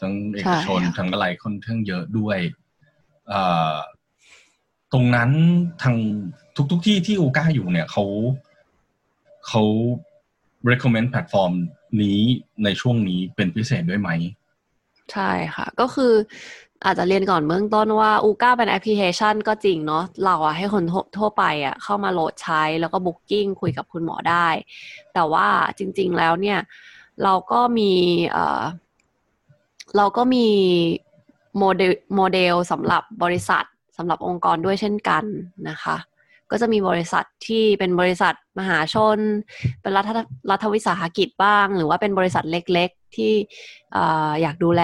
[0.00, 2.38] ทั้งเอกชน ทั้งอะไรค่อนข้างเยอะด้วย
[4.92, 5.30] ตรงนั้น
[5.82, 5.96] ทาง
[6.70, 8.04] ทุกๆที่ที่อูก้าอยู่เนี่ยเขา
[9.48, 9.62] เขา
[10.70, 11.52] recommend แพลตฟอร์ม
[12.02, 12.18] นี้
[12.64, 14.10] ในช่วงนี้เป็นพิเศษด้วยไหม
[15.12, 16.12] ใช่ค่ะ ก็คือ
[16.84, 20.84] อาจจะเรียนก่อนเบื้องต้นว่าอูก้าเป็นแอปพลิเคชันก็จริงเนาะเราอะให้คน
[21.16, 24.48] ทั่วไปอะเข้ามาโหลดใช้แล้วก็ booking คุยกับคุณหมอได้
[25.14, 25.46] แต่ว่า
[25.78, 26.58] จริง ๆแล้วเนี่ย
[27.24, 27.92] เราก็มี
[28.30, 28.62] เอ่อ
[29.96, 30.46] เราก็มี
[31.58, 33.64] โมเดลโมเดลสำหรับบริษัท
[33.96, 35.24] สำหรับองค์กรด้วยเช่นกัน
[35.68, 35.96] นะคะ
[36.50, 39.18] ก็จะมีบริษัทที่เป็นบริษัทมหาชน
[39.80, 40.10] เป็นรัฐ
[40.50, 43.32] รัฐวิสาหกิจบ้าง หรือว่าเป็นบริษัทเล็กๆ ที่
[44.42, 44.82] อยากดูแล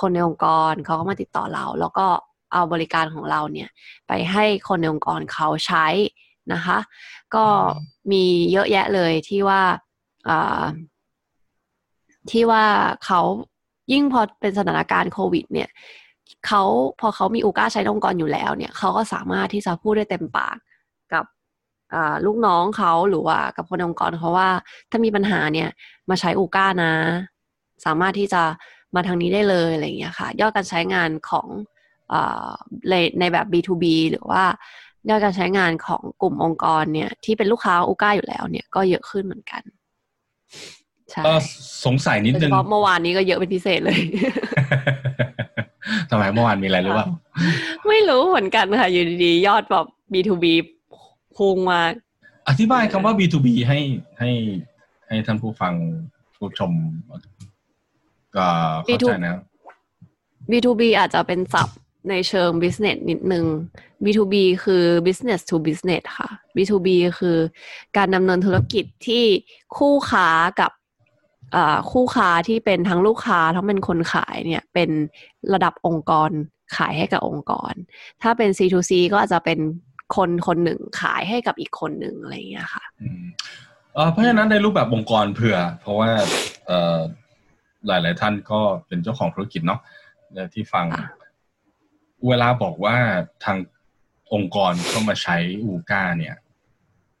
[0.00, 2.06] คนในองค์กรเขาก็มาติดต่อเรา แล้วก็
[2.52, 3.68] เอาบริการของเราเนี่ย
[4.08, 5.86] ไปให้คนในองค์กรเขาใช้
[6.52, 6.78] นะคะ
[7.34, 7.44] ก็
[8.12, 9.62] มีเยอะแยะเลยที่ว่า
[12.30, 12.64] ที่ว่า
[13.04, 13.20] เขา
[13.92, 15.68] ยิ่งพอเป็นสถานการณ์โควิด เนี่ย
[16.46, 16.62] เขา
[17.00, 20.56] พอเขามีอูก้าใช้องค์กรอยู่แล้วเนี่ยเขาก็สามารถที่จะพูดได้เต็มปาก
[22.26, 24.48] ลูกน้องเขาหรือว่ากับคนในองค์กรเขาว่า
[24.90, 25.68] ถ้ามีปัญหาเนี่ย
[26.10, 26.94] มาใช้อูก้านะ
[27.84, 28.42] สามารถที่จะ
[28.94, 31.46] มาทางนี้ได้เลยอะไรอย่างเงี้ยค่ะยอดการใช้งานของ
[33.20, 34.42] ในแบบ B2B หรือว่า
[35.08, 39.62] ยอดการใช้งานของกลุ่มองค์กรเนี่ยที่เป็นลูกค้าอูก้าอยู่แล้วเนี่ยก็เยอะขึ้นเหมือนกัน
[41.10, 41.22] ใช่
[41.84, 44.00] สงสัยนิดนึงเมื่อวานนี้ก็เยอะเป็นพิเศษเลย
[46.10, 47.08] ทำไมเมื่อวานมีอะไรหรือเปล่า
[47.88, 50.44] ไม่รู้เหมือนกันค่ะอยู่ดีๆ ยอดแบบ B2B
[51.38, 51.80] พุ่งมา
[52.48, 53.78] อธิบายคำว่า B2B ให้
[54.18, 54.30] ให้
[55.08, 55.74] ให้ท่านผู้ฟัง
[56.36, 56.72] ผู้ชม
[58.36, 58.46] ก็
[58.84, 59.42] เข้าใจนะ
[60.50, 61.78] B2B อาจจะเป็นศัพท์
[62.10, 63.44] ในเชิง business นิดนึง
[64.04, 67.36] B2B คือ business to business ค่ะ B2B คือ
[67.96, 69.24] การดำเนินธุรกิจที่
[69.78, 70.28] คู่ค้า
[70.60, 70.72] กับ
[71.92, 74.90] คู่ค้าที่เป็นทั้งลูกค้าทั้งเป็นคนขายเนี่ยเป็น
[75.52, 76.30] ระดับองค์กร
[76.76, 77.72] ขายให้กับองค์กร
[78.22, 79.58] ถ้าเป็น C2C ก็อาจจะเป็น
[80.16, 82.84] คนคนหนึ่งขายให้กับอีกคนหนึ่งอะไรอย่างเงี้ยค่ะ
[84.10, 86.10] เพราะฉะนั้นในรูปแบบองค์กรเผื่อ เพราะว่า
[87.86, 89.80] หลายๆท่านก็เป็นเจ้าของธุรกิจเนาะ
[90.54, 90.86] ที่ฟัง
[92.28, 92.96] เวลาบอกว่า
[93.44, 93.58] ทาง
[94.34, 96.36] องค์กรเข้ามาใช้อูก้าเนี่ย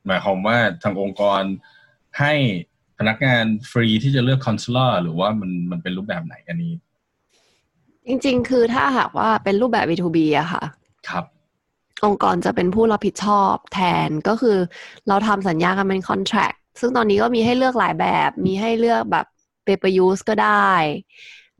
[0.06, 1.42] หมายความว่าทางองค์กร
[2.18, 2.32] ให้
[2.98, 6.72] พนักงานฟรีที่จะเลือกคอนซูล่าหรือว่ามันมันเป็นรูปแบบไหนอันนี้
[8.06, 10.64] จริง ๆ คือถ้าหากว่าเป็นรูปแบบ B2B อะค่ะ
[11.08, 11.24] ครับ
[12.04, 14.58] องค์กรจะเป็นผู้รับผิดชอบแทนก็คือ
[15.08, 19.26] เราทำสัญญากันเป็นคอนแท c t ซึ่งตอนนี้ก็มีให้เลือกหลายแบบ มีให้เลือกแบบ
[19.66, 20.72] pay per use ก็ได้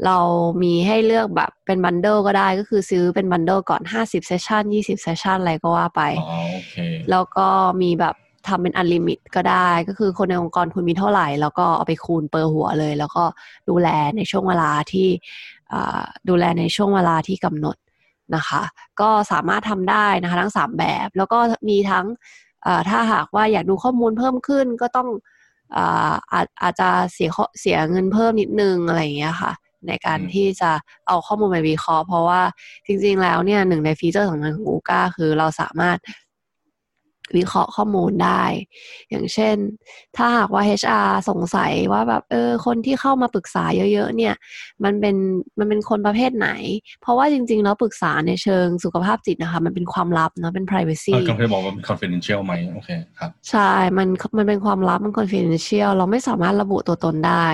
[0.05, 0.19] เรา
[0.63, 6.77] มีให้เลือกแบบเป็น bundle ก็ได้ก็คือซื้อเป็น bundle ก่อน 50 session 20 session อะไรก็ว่าไปอ๋อโอเค
[7.11, 7.49] แล้วก็
[7.83, 8.15] มีแบบ
[8.49, 13.25] ทำเป็น unlimit ก็ได้ ก็คือคนในองค์กรคุณมีเท่าไหร่ แล้วก็เอาไปคูณ per หัวเลย แล้วก็
[13.69, 15.09] ดูแลในช่วงเวลาที่
[15.73, 17.77] อ่าดูแลในช่วงเวลาที่กำหนด
[18.37, 18.63] นะคะ
[19.01, 21.39] ก็สามารถทำได้นะคะทั้งสามแบบ แล้วก็
[21.69, 22.07] มีทั้ง
[22.67, 25.09] อ่าถ้าหากว่าอยากดูข้อมูลเพิ่มขึ้นก็ต้อง
[25.77, 29.53] อาอาจอาจจะเสียข้อเสียเงินเพิ่มนิดนึงอะไรอย่างเงี้ยค่ะ
[29.89, 30.71] ในการอืมที่จะ
[31.07, 32.43] เอาข้อมูลไปวิเคราะห์เพราะว่า
[32.87, 35.97] จริงๆแล้วเนี่ยหนึ่งในฟีเจอร์สำคัญของ u ูก้าคือเราสามารถ
[37.37, 38.43] วิเคราะห์ข้อมูลได้
[39.11, 39.57] อย่างเช่น
[40.17, 44.35] ถ้าหากว่า HR สงสัยว่าแบบเออคนที่เข้ามาปรึกษาเยอะ ๆ เนี่ย
[44.85, 45.17] มันเป็น
[45.59, 46.49] มันเป็นคนประเภทไหน
[47.03, 57.47] เพราะว่าจริง ๆ แล้วปรึกษาในเชิงสุขภาพจิตนะคะ มันเป็นความลับเนาะเป็น privacy เออกำลังจะบอกว่าเป็น confidential ไหมโอเคครับ ใช่ มันมันเป็นความลับมัน confidential เราไม่สามารถระบุตัวตนได้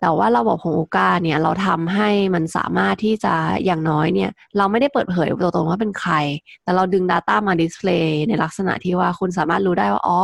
[0.00, 3.34] แต่ว่าระบบของ o ูกาเนี่ยเราทำให้มันสามารถที่จะ
[3.64, 6.14] อย่างน้อยเนี่ย เราไม่ได้เปิดเผยตัวตนว่าเป็นใคร
[6.62, 10.20] แต่เราดึง Data มา display ในลักษณะที่ว่าคุณสามารถรู้ได้ว่าอ๋อ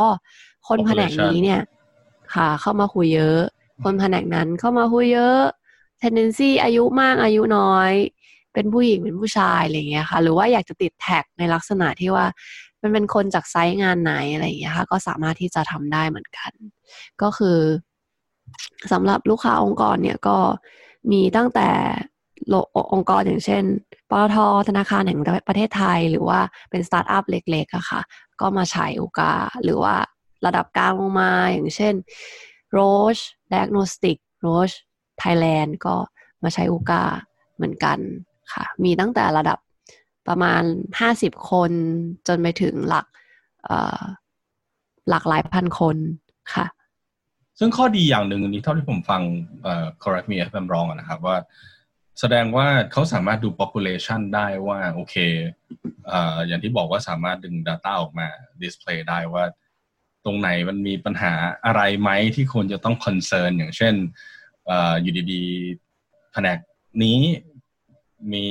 [0.68, 1.60] คนแผนกนี้เนี่ย
[2.34, 3.40] ค่ะ เข้ามาคุยเยอะ
[3.84, 5.40] คนแผนกนั้นเข้ามาคุยเยอะ
[6.02, 7.92] tendency อายุมากอายุน้อย
[8.54, 12.26] เป็นผู้หญิงเป็นผู้ชายอะไรอย่างเงี้ยค่ะ หรือว่าอยากจะติด tag ในลักษณะที่ว่า
[12.82, 16.52] มันเป็นคนจากไซต์งานไหนอะไรอย่างเงี้ยค่ะ ก็สามารถที่จะทำได้เหมือนกัน
[17.22, 17.58] ก็คือ
[18.92, 20.38] สำหรับลูกค้าองค์กรเนี่ยก็
[21.12, 21.70] มีตั้งแต่
[22.92, 23.62] องค์กรอย่างเช่น
[24.10, 24.36] ปตท
[24.68, 26.40] ธนาคารแห่งประเทศไทย หรือว่า
[26.70, 28.00] เป็นสตาร์ทอัพเล็กๆอะค่ะ
[28.40, 29.96] ก็มาใช้อูก้าหรือว่า
[30.46, 31.94] ระดับกลางลงมาอย่างเช่น
[32.76, 34.76] Roche Diagnostic Roche
[35.22, 35.96] Thailand ก็
[36.42, 37.04] มาใช้อุกา
[37.56, 37.98] เหมือนกัน
[38.52, 39.58] ค่ะ มีตั้งแต่ระดับ
[40.28, 40.62] ประมาณ
[41.00, 41.70] 50 คน
[42.26, 43.06] จนไปถึงหลัก
[45.08, 45.96] หลักหลายพันคน
[46.54, 46.66] ค่ะ
[47.58, 49.22] ซึ่งข้อดีอย่างหนึ่งอันนี้เท่าที่ผมฟัง
[49.62, 51.36] เอ่อ correct me if I'm wrong อะนะครับว่า
[52.20, 55.14] แสดงว่าเขาสามารถดู population ได้ว่าโอเค
[56.08, 58.28] เอ่ออย่างที่บอกว่าสามารถดึง data ออกมา
[58.62, 59.44] display ได้ว่า
[60.24, 61.32] ตรงไหนมันมีปัญหา
[61.66, 63.94] อะไรไหมที่ควรจะต้อง concern อย่างเช่น
[64.66, 66.58] เอ่ออยู่ดีๆแผนก
[67.02, 67.18] นี้
[68.32, 68.46] มี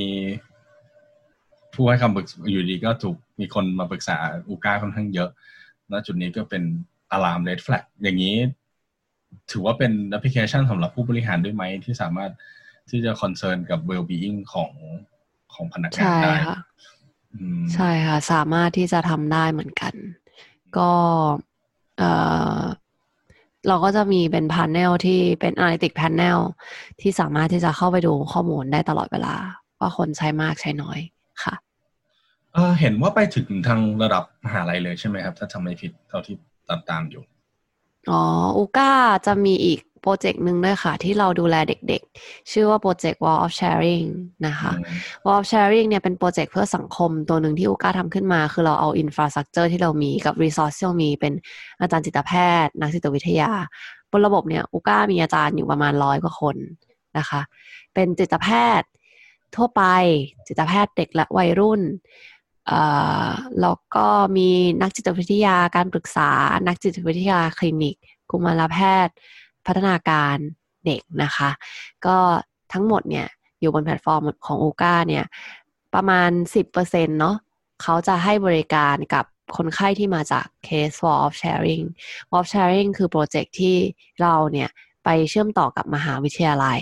[1.74, 5.30] ผู้ให้คำปรึกษาอยู่ดีก็ถูกมีคนมาปรึกษาอูก้าค่อนข้างเยอะ
[5.92, 6.64] ณ จุดนี้ก็เป็น
[7.16, 8.36] alarm red flag อย่างนี้
[9.52, 12.32] ถือว่าเป็นแอปพลิเคชันสำหรับผู้บริหารด้วยไหมที่สามารถ
[12.90, 14.72] ที่จะ concern กับ well being ของ
[15.54, 16.58] ของพนักงานใช่ได้ค่ะ
[17.34, 19.94] อืมใช่ค่ะ สามารถที่จะทำได้เหมือนกัน
[20.78, 20.92] ก็
[21.98, 22.04] เอ
[22.60, 22.62] อ
[23.68, 26.40] เราก็จะมีเป็นพา n e l ที่เป็น Analytic Panel
[27.02, 29.36] ที่สามารถที่จะเข้าไปดูข้อมูลได้ตลอดเวลา
[29.80, 31.00] ว่าคนใช้มากใช้น้อย
[31.44, 31.54] ค่ะ
[32.54, 36.36] เออเห็นว่าไปถึงทางระดับมหาลัยเลยใช่ไหมครับ ถ้าจำไม่ผิดเท่าที่
[36.70, 37.24] ตามตามๆอยู่
[38.12, 38.22] อ๋อ
[38.58, 38.92] อูก้า
[39.26, 44.08] จะมีอีกโปรเจกต์หนึ่งด้วยค่ะ ที่เราดูแลเด็กๆ ชื่อว่าโปรเจกต์ Wall of Sharing
[44.48, 44.72] นะคะ
[45.26, 51.34] Wall of Sharing เนี่ยเป็นโปรเจกต์เพื่อสังคมตัวหนึ่งที่อูก้าทำขึ้นมา คือเราเอา infrastructure ที่เรามีกับ resource ที่เรามีเป็น
[51.82, 52.32] อาจารย์จิตแพ
[52.66, 53.52] ทย์นักจิตวิทยา
[54.12, 56.56] บนระบบเนี่ยอูก้ามีอาจารย์อยู่ประมาณร้อยกว่าคน
[57.18, 57.42] นะคะ
[57.94, 58.48] เป็นจิตแพ
[58.80, 58.90] ทย์
[59.56, 59.84] ทั่วไป
[60.48, 62.33] จิตแพทย์เด็กและวัยรุ่นเอ่อ
[63.62, 64.50] แล้วก็มี
[64.82, 66.30] นักจิตวิทยาการปรึกษา
[66.68, 67.96] นักจิตวิทยาคลินิก
[68.30, 69.16] กุมารแพทย์
[69.66, 70.36] พัฒนาการ
[70.86, 71.50] เด็กนะคะ
[72.06, 72.18] ก็
[72.74, 73.28] ทั้งหมดเนี่ย
[73.60, 75.26] อยู่บนแพลตฟอร์มของ o ูก้าเนี่ย
[75.94, 76.30] ประมาณ
[76.74, 77.36] 10%เนาะ
[77.82, 79.26] เขาจะให้บริการกับ
[79.58, 81.86] คนไข้ที่มาจาก case Wall of Sharing
[82.32, 83.76] Wall of Sharing คือโปรเจกต์ที่
[84.22, 84.70] เราเนี่ย
[85.04, 86.80] ไปเชื่อมต่อกับมหาวิทยาลัย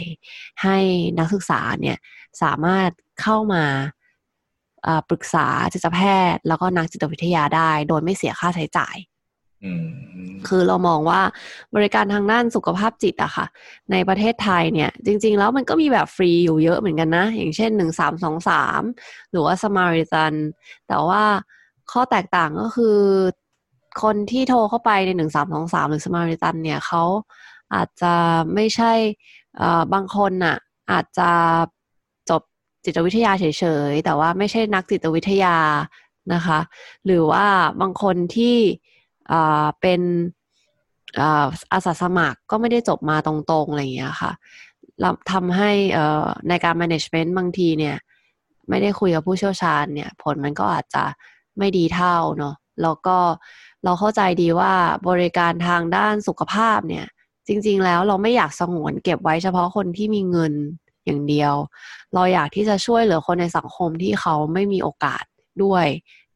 [0.63, 0.77] ให้
[1.19, 1.97] นักศึกษาเนี่ย
[2.41, 2.89] สามารถ
[3.21, 3.63] เข้ามา
[5.09, 5.99] ปรึกษาจิตแพ
[6.33, 8.95] ทย์ แล้วก็นักจิตวิทยาได้ โดยไม่เสียค่าใช้จ่าย
[9.63, 9.87] อืม
[10.47, 11.21] คือเรามองว่า
[11.75, 13.45] บริการทางด้านสุขภาพจิตอะค่ะ
[13.91, 18.81] ในประเทศไทยเนี่ย จริง ๆ แล้วมันก็มีแบบฟรีอยู่เยอะเหมือนกันนะ อย่างเช่นหนึ่งสามสองสาม
[19.31, 20.33] หรือว่าสมาริตัน
[20.87, 21.23] แต่ว่า
[21.91, 22.97] ข้อแตกต่างก็คือ
[24.03, 27.03] คนที่โทรเข้าไปในหนึ่งสามสองสามหรือสมาริตันเนี่ยเขา
[27.73, 28.13] อาจจะ
[28.53, 28.93] ไม่ใช่
[29.57, 30.57] เอ่อบางคนน่ะ
[30.91, 31.29] อาจจะ
[32.85, 33.45] จิตวิทยาเฉ
[33.89, 35.57] ยๆ แต่ว่าไม่ใช่นักจิตวิทยา
[36.33, 36.59] นะคะ
[37.05, 37.45] หรือว่า
[37.81, 38.57] บางคนที่
[39.81, 40.01] เป็น
[41.73, 44.31] อาสาสมัครก็ไม่ได้จบมาตรงๆ อะไรอย่างเงี้ยค่ะ
[45.31, 45.71] ทำให้
[46.49, 47.97] ในการ management บางทีเนี่ย
[48.69, 51.03] ไม่ได้คุยกับผู้เชี่ยวชาญเนี่ย ผลมันก็อาจจะ
[51.57, 53.17] ไม่ดีเท่าเนาะแล้วก็
[53.83, 54.73] เราเข้าใจดีว่า
[55.09, 57.05] บริการทางด้านสุขภาพเนี่ย
[57.47, 60.53] จริง ๆ แล้วเราไม่อยากสงวนเก็บไว้เฉพาะคนที่มีเงิน
[61.05, 61.53] อย่างเดียว
[62.13, 65.23] เราอยากที่จะช่วยเหลือคนในสังคมที่เขาไม่มีโอกาส
[65.63, 65.85] ด้วย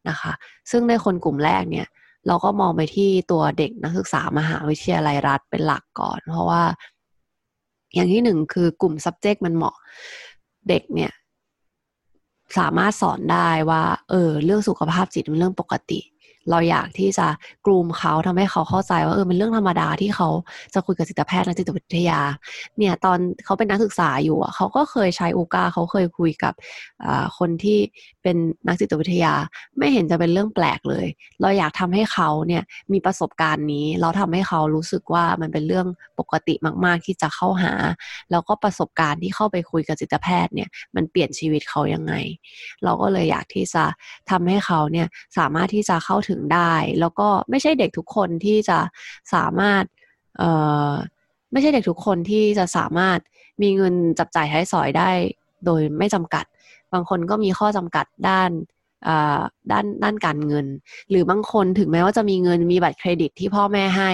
[0.09, 0.31] นะคะ
[0.71, 1.87] ซึ่งในคนกลุ่มแรกเนี่ย
[2.27, 6.63] เราก็มองไปที่ตัวเด็กนักศึกษามหาวิทยาลัยรัฐเป็นหลักก่อน เพราะว่า
[7.93, 9.75] อย่างที่หนึ่งคือกลุ่ม subject มันเหมาะ
[10.69, 11.11] เด็กเนี่ย
[12.57, 15.99] สามารถสอนได้ว่า เออ เรื่องสุขภาพจิตเป็นเรื่องปกติ
[16.51, 17.27] เราอยากที่จะ
[17.65, 20.29] กลุ่มเขาทำให้เขาเข้าใจว่าเออเป็นเรื่องธรรมดาที่เขา
[20.73, 22.19] จะคุยกับจิตแพทย์นักจิตวิทยา
[22.77, 26.53] เนี่ยตอนเขาเป็นนักศึกษาอยู่อะเขาก็เคยใช้อูกาเขาเคยคุยกับ
[27.37, 27.79] คนที่
[28.23, 29.33] เป็นนักจิตวิทยา
[29.77, 31.05] ไม่เห็นจะเป็นเรื่องแปลกเลย
[31.41, 35.87] เราอยากทำให้เขาเนี่ยมีประสบการณ์นี้ เราทำให้เขารู้สึกว่ามันเป็นเรื่อง
[36.19, 36.53] ปกติ
[36.85, 37.73] มากๆที่จะเข้าหา
[38.31, 42.13] แล้วก็ประสบการณ์ที่เข้าไปคุยกับจิตแพทย์เนี่ยมันเปลี่ยนชีวิตเขายังไง
[42.83, 43.83] เราก็เลยอยากที่จะ
[44.31, 48.79] ทำให้เขาเนี่ยสามารถที่จะเข้าถึงได้ แล้วก็ไม่ใช่เด็กทุกคนที่จะ
[49.33, 49.83] สามารถ
[50.37, 50.49] เอ่
[50.89, 50.91] อ
[51.51, 53.19] ไม่ใช่เด็กทุกคนที่จะสามารถ
[53.61, 55.09] มีเงินจับจ่ายใช้สอยได้
[55.65, 56.45] โดยไม่จำกัด
[56.93, 58.51] บางคนก็มีข้อจำกัดด้าน
[59.71, 60.65] ด้านด้านการเงิน
[61.09, 64.11] หรือบางคนถึงแม้ว่าจะมีเงินมีบัตรเครดิตที่พ่อแม่ให้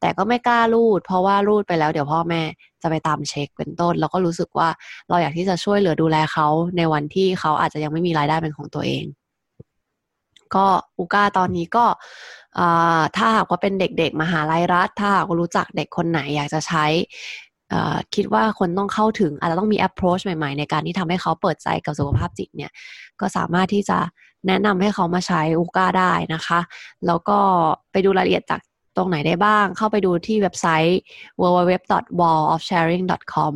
[0.00, 2.42] แต่ก็ไม่กล้ารูด เพราะว่ารูดไปแล้วเดี๋ยวพ่อแม่
[2.82, 4.68] จะไปตามเช็คเป็นต้นแล้วก็รู้สึกว่า
[5.08, 9.04] เราอยากที่จะช่วยเหลือดูแลเขาในวันที่เขาอาจจะยังไม่มีรายได้เป็นของตัวเอง
[10.56, 10.66] ก็
[10.98, 11.84] อูก้าตอนนี้ก็
[13.16, 16.84] ถ้าหากว่าเป็นเด็กๆ มหาลัยรัฐ ถ้าหากว่ารู้จักเด็กคนไหนอยากจะใช้
[18.14, 22.72] คิดว่าคนต้องเข้าถึงอาจจะต้องมี approach ใหม่ๆ ในการที่ทำให้เขาเปิดใจกับสุขภาพจิตเนี่ย
[23.20, 23.98] ก็สามารถที่จะ
[24.46, 26.60] แนะนำให้เขามาใช้อูก้าได้นะคะ
[27.06, 27.38] แล้วก็
[27.92, 28.60] ไปดูรายละเอียดจาก
[28.96, 30.98] ตรงไหนได้บ้าง เข้าไปดูที่เว็บไซต์
[31.40, 33.52] www.wallofsharing.com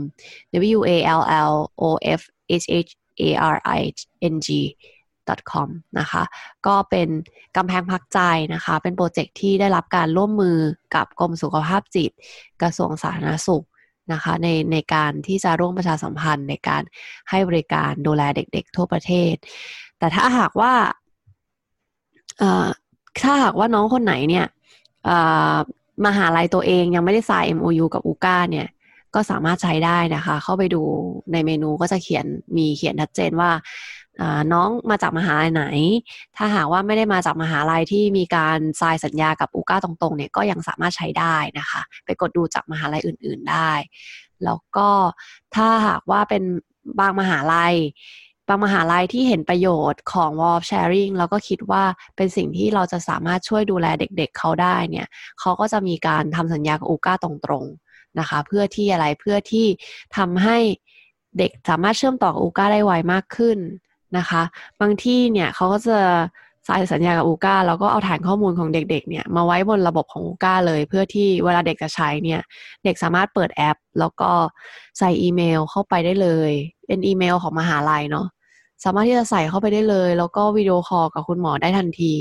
[0.77, 1.83] w a l l o
[2.19, 2.21] f
[2.63, 2.65] h
[3.31, 3.81] h a r i
[4.33, 4.49] n g
[5.51, 6.23] com นะคะ
[6.67, 7.09] ก็เป็น
[7.57, 8.21] กำแพงพักใจ
[8.55, 10.57] นะคะ เป็นโปรเจกต์ที่ได้รับการร่วมมือ
[10.95, 12.11] กับกรมสุขภาพจิต
[12.63, 13.67] กระทรวงสาธารณสุข
[14.13, 16.83] นะคะในในการที่จะร่วมประชาสัมพันธ์ในการ
[17.31, 19.35] ให้บริการดูแลเด็กๆทั่วประเทศ
[19.99, 20.73] แต่ถ้าหากว่า
[23.23, 24.47] ถ้าหากว่าน้องคนไหนเนี่ย
[26.07, 28.67] มหาลัยตัวเองยังไม่ได้ sign MOU กับอูก้าเนี่ย
[29.15, 30.83] ก็สามารถใช้ได้นะคะ เข้าไปดู
[31.33, 33.51] ในเมนูก็จะเขียนมีเขียนชัดเจนว่า
[34.53, 35.65] น้องมาจากมหาลัยไหน
[36.37, 43.73] ถ้าหากว่าไม่ได้มาจากมหาลัยที่มีการทรายสัญญากับอูก้าตรงๆเนี่ยก็ยังสามารถใช้ได้นะคะ ไปกดดูจากมหาลัยอื่น ๆได้
[44.45, 44.89] แล้วก็
[45.55, 46.43] ถ้าหากว่าเป็น
[47.01, 47.75] บางมหาลัย
[48.49, 51.85] บางมหาลัยที่เห็นประโยชน์ของ wall sharing แล้วก็คิดว่า
[52.17, 55.07] เป็นสิ่งที่เราจะสามารถช่วยดูแลเด็กๆเเขาได้เนี่ย
[55.41, 59.67] เขาก็จะมีการทำสัญญากับอูก้าตรงๆนะคะ เพื่อที่อะไรเพื่อที่
[60.17, 60.59] ทำให้
[61.39, 63.59] เด็กสามารถเชื่อมต่อกับอูก้าได้ไวมากขึ้น
[64.19, 64.43] นะคะ
[64.81, 65.99] บางที่เนี่ยเขาก็จะ
[66.69, 72.41] สายสัญญากับอูก้าแล้วก็เอาฐานข้อมูลของเด็กๆเนี่ยมาไว้บนระบบของอูก้าเลย เพื่อที่เวลาเด็กจะใช้เนี่ย
[72.85, 74.31] เด็กสามารถเปิดแอป แล้วก็
[74.99, 76.51] ใส่อีเมลเข้าไปได้เลย
[76.87, 78.27] เป็นอีเมลของมหาลัยเนาะ
[78.85, 82.15] สามารถที่จะใส่เข้าไปได้เลย แล้วก็วิดีโอคอลกับคุณหมอได้ทันที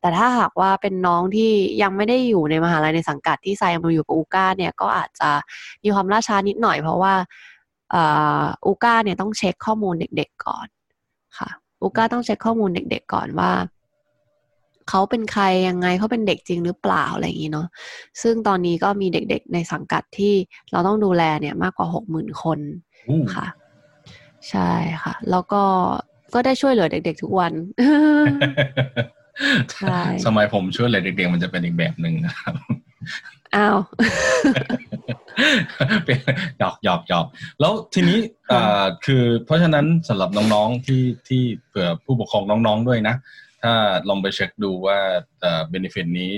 [0.00, 1.50] แต่ถ้าหากว่าเป็นน้องที่
[1.82, 5.30] ยังไม่ได้อยู่ในมหาลัยในสังกัดที่ใส่มาอยู่กับอูก้าเนี่ยก็อาจจะ
[5.82, 7.14] มีความล่าช้านิดหน่อย เพราะว่า
[8.66, 10.66] อูก้าเนี่ยต้องเช็คข้อมูลเด็ก ๆ ก่อน
[11.38, 13.50] ค่ะอูก้าต้องเช็คข้อมูลเด็ก ๆ ก่อนว่า
[14.88, 17.66] เขาเป็นใครยังไงเขาเป็นเด็กจริงหรือเปล่าอะไรอย่างนี้เนาะ
[18.22, 20.34] ซึ่งตอนนี้ก็มีเด็ก ๆ ในสังกัดที่
[20.72, 22.58] เราต้องดูแลเนี่ยมากกว่าหกหมื่นคน
[23.34, 23.46] ค่ะ
[24.50, 24.70] ใช่
[25.02, 25.62] ค่ะ แล้วก็
[26.34, 27.52] ก็ได้ช่วยเหลือเด็ก ๆ ทุกวัน
[29.74, 32.54] ใช่สมัยผมช่วยเหลือเด็ก ๆ มันจะเป็นอีกแบบหนึ่งนะครับ
[33.56, 33.76] อ้าว
[36.04, 36.18] เป็น
[36.58, 37.26] หยอกหยอกหยอก
[37.60, 38.18] แล้วทีนี้
[38.52, 43.14] อ่าคือเพราะฉะนั้นสำหรับน้องๆที่ที่เผื่อผู้ปกครองน้องๆด้วยนะ
[43.62, 43.72] ถ้า
[44.08, 44.98] ลองไปเช็คดูว่า
[45.40, 46.30] เอ่อเบนฟิตนี้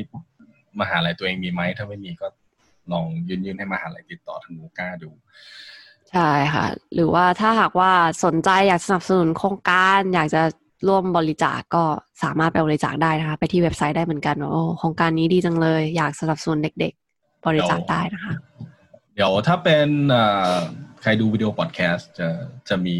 [0.80, 2.26] มหาลัยตัวเองมีไหม ถ้าไม่มีก็
[2.92, 5.10] ลองยืนยืนให้มหาลัยติดต่อทางมูก้าดู
[6.10, 7.90] ใช่ค่ะ หรือว่าถ้าหากว่า
[8.24, 10.42] สนใจอยากสนับสนุนโครงการ อยากจะ
[10.88, 11.84] ร่วมบริจาคกก็
[12.22, 18.34] สามารถไปบริจาคได้นะคะ ไปที่เว็บไซต์ได้เหมือนกันโอ้โครงการนี้ดีจังเลย อยากสนับสนุนเด็ก ๆ บริจาคได้นะคะ
[19.14, 19.88] เดี๋ยวถ้าเป็น
[21.02, 22.28] ใครดูวิดีโอพอดแคสต์จะ
[22.68, 22.96] จะมี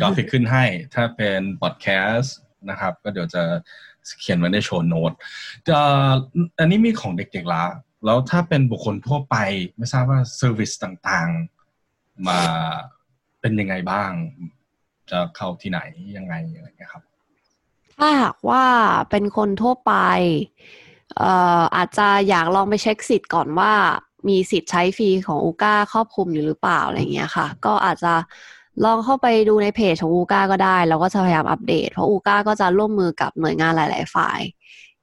[0.00, 2.36] กราฟิกขึ้นให้ ถ้าเป็นพอดแคสต์
[2.70, 3.42] นะครับ ก็เดี๋ยวจะ
[4.20, 5.12] เขียนไว้ในโชว์โน้ต
[6.58, 7.64] อันนี้มีของเด็กๆละ
[8.04, 9.36] แล้วถ้าเป็นบุคคลทั่วไป
[9.76, 12.40] ไม่ทราบว่า service ต่างๆ มา
[13.40, 14.10] เป็นยังไงบ้าง
[15.10, 15.80] จะเข้าที่ไหน
[16.16, 17.02] ยังไงอะไรเงี้ยครับ
[17.98, 18.64] ถ้าหากว่า
[19.10, 19.92] เป็นคนทั่วไป
[21.16, 23.72] เอ่ออาจจะอยากลองไปเช็คสิทธิ์ก่อนว่า
[24.28, 28.12] มีสิทธิ์ใช้ฟรีของอูก้าครอบคลุมอยู่หรือเปล่าอะไรเงี้ยค่ะ ก็อาจจะ
[28.84, 34.40] ลองเข้าไปดูในเพจของอูก้าก็ได้ แล้วก็จะพยายามอัปเดต เพราะอูก้าก็จะร่วมมือกับหน่วยงานหลาย ๆ ฝ่าย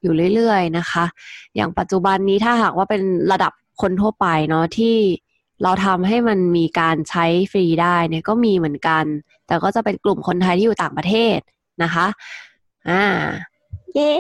[0.02, 1.06] อยู่เรื่อย ๆ นะคะ
[1.56, 3.02] อย่างปัจจุบันนี้ถ้าหากว่าเป็น
[3.32, 4.98] ระดับคนทั่วไปเนาะที่
[5.64, 9.06] เราทำให้มันมีการใช้ฟรีได้เนี่ยก็มีเหมือนกัน
[9.48, 11.40] แต่ก็จะเป็นกลุ่มคนไทยที่อยู่ต่างประเทศ
[11.84, 12.06] นะคะ
[12.90, 13.04] อ่า
[13.94, 14.12] เย้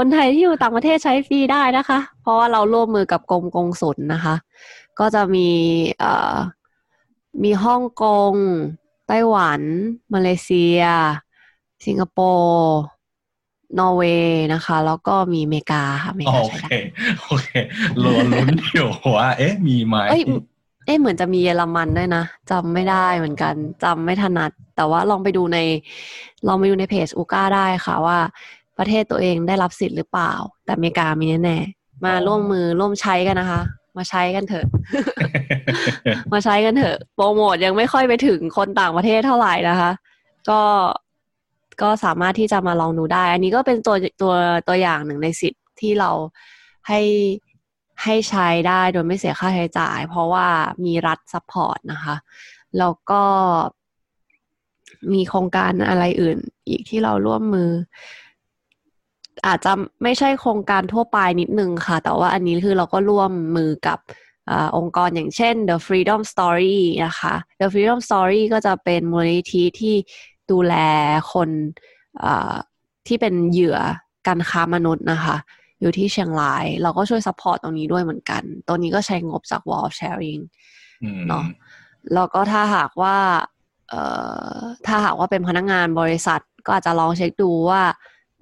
[0.00, 4.34] คนไทยที่อยู่ต่างประเทศใช้ฟรีได้นะคะ เพราะว่าเราร่วมมือกับกรมกงสุลนะคะ
[4.98, 5.48] ก็จะมี
[5.98, 6.36] เอ่อ
[7.42, 8.32] มีฮ่องกง
[9.08, 9.60] ไต้หวัน
[10.14, 10.80] มาเลเซีย
[11.86, 12.78] สิงคโปร์
[13.78, 16.70] นอร์เวย์นะคะ แล้วก็มีอเมริกาค่ะอเมริาโอกเคใช้ได้
[17.22, 17.48] โอเค
[18.02, 20.22] รอลุ้นอยู่ว่าเอ๊ะมีไหมเอ้ย
[20.86, 25.58] เอ๊ะเหมือนจะมีเยอรมันด้วยนะจำไม่ได้เหมือนกันจำไม่ถนัด แต่ว่าลองไปดูใน
[26.46, 28.18] ลองไปดูในเพจอูก้าได้ค่ะว่า
[28.78, 30.32] ประเทศตัวเองได้รับสิทธิ์หรือเปล่า
[30.64, 33.62] แต่อเมริกามีแน่ๆมาร่วมมือร่วมใช้กันนะคะ
[33.96, 34.66] มาใช้กันเถอะ
[36.32, 39.90] มาใช้กันเถอะ โปรโมทยังไม่ค่อยไปถึงคนต่างประเทศเท่าไหร่นะคะ
[40.50, 40.62] ก็
[41.82, 44.34] ก็สามารถที่จะมาลองดูได้ อันนี้ก็เป็นตัวตัว
[44.68, 46.10] ตัวอย่างหนึ่งในสิทธิ์ที่เรา
[46.88, 47.00] ให้
[48.04, 50.46] ให้ใช้ได้โดยไม่เสียค่าใช้จ่าย เพราะว่า
[50.84, 52.16] มีรัฐ support นะคะ
[52.78, 53.22] แล้วก็
[55.12, 57.70] มีโครงการอะไรอื่นอีกที่เราร่วมมือ
[59.46, 59.72] อาจจะ
[60.02, 63.98] ไม่ใช่โครงการทั่วไปนิดนึงค่ะ แต่ว่าอันนี้คือเราก็ร่วมมือกับ
[64.50, 69.94] อาองค์กรอย่างเช่น The Freedom Story นะคะ The Freedom Story ก็จะเป็นมูลนิธิที่
[70.50, 70.74] ดูแล
[71.32, 71.48] คน
[72.24, 72.56] อ่า
[73.06, 73.78] ที่เป็นเหยื่อ
[74.28, 75.36] การค้ามนุษย์นะคะ
[75.80, 80.42] อยู่ที่เชียงราย เราก็ช่วย support ตรงนี้ด้วยเหมือนกัน ตัวนี้ก็ใช้งบจาก Wall of Sharing
[81.02, 81.44] อืมเนาะ
[82.14, 83.16] แล้วก็ถ้าหากว่า
[83.90, 84.02] เอ่
[84.52, 87.82] อถ้าหากว่าเป็นพนักงานบริษัทก็อาจจะลองเช็คดูว่า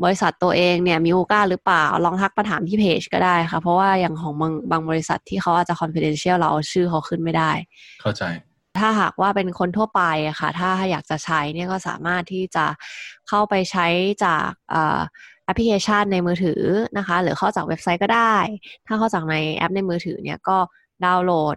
[0.05, 7.51] บริษัทตัวเองเนี่ยมีโอกาสหรือเปล่า ลองทักมาถามที่เพจก็ได้ค่ะ เพราะว่าอย่างของบางบางบริษัทที่เขาอาจจะ confidential เราเอาชื่อเขาขึ้นไม่ได้
[8.03, 8.23] เข้าใจ
[8.79, 12.65] ถ้าหากว่าเป็นคนทั่วไปอะค่ะ ถ้าอยากจะใช้เนี่ยก็สามารถที่จะ
[13.29, 13.87] เข้าไปใช้
[14.25, 15.01] จากเอ่อ
[15.45, 16.63] แอปพลิเคชันในมือถือ
[16.99, 18.37] นะคะ หรือเข้าจากเว็บไซต์ก็ได้
[18.87, 20.59] ถ้าเข้าจากในแอปในมือถือเนี่ยก็
[21.05, 21.57] ดาวน์โหลด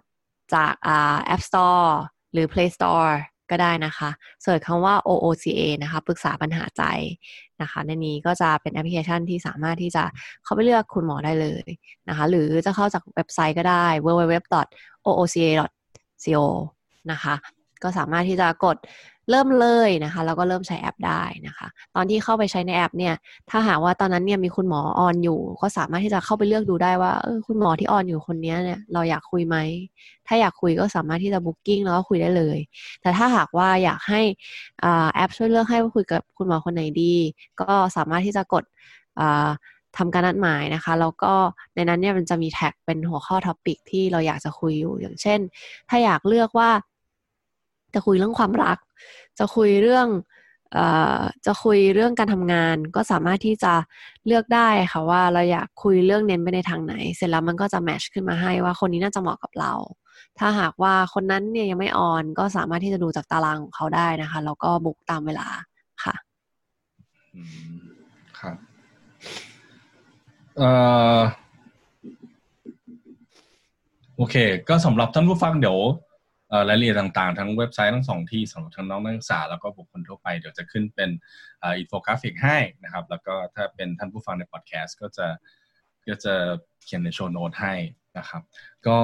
[0.54, 1.88] จากอ่า App Store
[2.32, 3.14] หรือ Play Store
[3.50, 4.10] ก็ได้นะคะ
[4.42, 6.82] search คำว่า OOCA นะคะปรึกษาปัญหาใจ
[7.62, 10.04] นะคะ ในนี้ก็จะเป็นแอปพลิเคชันที่สามารถที่จะ
[10.44, 11.68] เข้าไปเลือกคุณหมอได้เลย
[12.08, 14.46] นะคะ หรือจะเข้าจากเว็บไซต์ก็ได้ www.ooca.co
[17.12, 17.34] นะคะ
[17.82, 18.76] ก็สามารถที่จะกด
[19.30, 23.14] เริ่มเลยนะคะแล้วก็เริ่มใช้แอปได้นะคะ ตอนที่เข้าไปใช้ในแอปเนี่ย
[23.50, 29.56] ถ้าหากว่าตอนนั้นเนี่ยมีคุณหมอ on อยู่ ก็สามารถที่จะเข้าไปเลือกดูได้ว่าเออคุณหมอที่ on อยู่คนนี้เนี่ยเราอยากคุยไหม
[30.26, 32.58] ถ้าอยากคุยก็สามารถที่จะ booking แล้วก็คุยได้เลย
[33.00, 34.20] แต่ถ้าหากว่าอยากให้
[34.84, 37.14] อ่แอปช่วยเลือกให้ว่าคุยกับคุณหมอคนไหนดี
[37.60, 38.64] ก็สามารถที่จะกด
[39.20, 39.50] อ่า
[39.98, 41.32] ทำการนัดหมายนะคะ แล้วก็
[41.74, 45.40] ในนั้นเนี่ยมันจะมีแท็กเป็นหัวข้อ topic ที่เราอยากจะคุยอยู่ อย่างเช่น
[45.88, 46.70] ถ้าอยากเลือกว่า
[47.94, 48.78] จะคุยเรื่องความรัก
[49.38, 50.08] จะคุยเรื่อง
[50.72, 50.86] เอ่
[51.18, 53.72] อจะคุยเรื่องการทำงาน ก็สามารถที่จะ
[54.26, 59.72] เลือกได้ค่ะว่าเราอยากคุยเรื่องเน้นไปในทางไหน เสร็จแล้วมันก็จะ match ขึ้นมาให้ว่าคนนี้น่าจะเหมาะกับเรา
[60.38, 65.46] ถ้าหากว่าคนนั้นเนี่ยยังไม่ on ก็สามารถที่จะดูจากตารางของเขาได้นะคะแล้วก็ book ตามเวลา
[66.04, 66.14] ค่ะ
[67.34, 67.40] อื
[67.74, 67.78] ม
[68.38, 68.56] ครับ
[70.58, 70.70] เอ่
[71.18, 71.20] อ
[74.16, 74.36] โอเค
[74.68, 75.78] ก็สำหรับท่านผู้ฟังเดี๋ยว
[76.68, 81.10] รายละเอียดต่างๆ ทั้งเว็บไซต์ทั้งสองที่สำหรับทั้งน้องนักศึกษาแล้วก็บุคคลทั่วไปเดี๋ยวจะขึ้นเป็น
[81.62, 85.26] อินโฟกราฟิกให้นะครับ แล้วก็ถ้าเป็นท่านผู้ฟังในพอดแคสต์ก็จะ
[86.08, 86.34] ก็จะ
[86.84, 87.74] เขียนใน show note ให้
[88.18, 88.42] นะครับ
[88.86, 88.98] ก็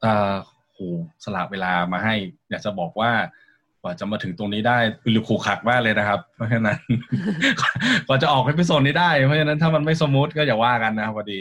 [0.00, 0.34] เอ่อ
[0.72, 0.78] โห
[1.24, 2.14] สละเวลามาให้
[2.50, 3.12] อยากจะบอกว่า
[3.82, 6.78] กว่าจะมาถึงตรงนี้ได้ขลุกขลักมากเลยนะครับ เพราะฉะนั้น
[8.06, 11.40] กว่าจะออก episode นี้ได้ เพราะฉะนั้นถ้ามันไม่ smooth ก็อย่าว่ากันนะครับพอดี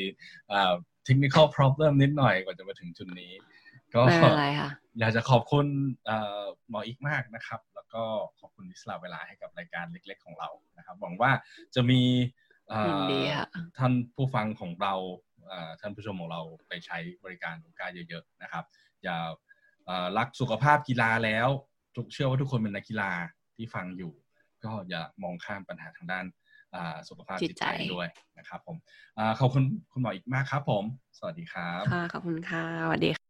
[0.49, 0.73] เอ่อ
[1.07, 3.31] technical problem นิดหน่อยกว่าจะมาถึงจุดนี้
[3.93, 4.69] ก็ไม่เป็นไรค่ะ
[4.99, 5.65] อยากจะขอบคุณ
[6.05, 8.03] เอ่อหมออิ๊กมากนะครับ แล้วก็
[8.39, 11.31] ขอบคุณที่สละเวลาให้กับรายการเล็ก ๆ ของเรานะครับหวังว่า
[11.75, 12.01] จะมี
[12.69, 13.45] เอ่อยินดีค่ะ
[13.77, 14.93] ท่านผู้ฟังของเรา
[15.47, 18.65] เอ่อท่านผู้ชมของเราไปใช้บริการของกาเยอะๆนะครับ
[19.03, 19.17] อย่า
[19.85, 21.47] เอ่อรักสุขภาพกีฬาแล้ว
[21.95, 23.11] ทุกเชื่อว่าทุกคนเป็นนักกีฬา
[23.55, 24.13] ที่ฟังอยู่
[24.63, 26.25] ก็อย่ามองข้ามปัญหาทางด้าน
[26.75, 28.77] อ่าสุขภาพจิจิตตใจใจด้วยนะครับผม
[29.17, 30.83] อ่าขอบคุณคุณหมออีกมากครับผม
[31.17, 33.26] สวัสดีครับค่ะขอบคุณค่ะสวัสดี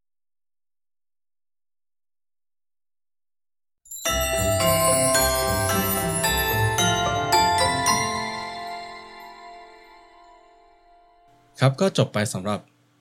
[11.60, 12.60] ครับก็จบไปสำหรับ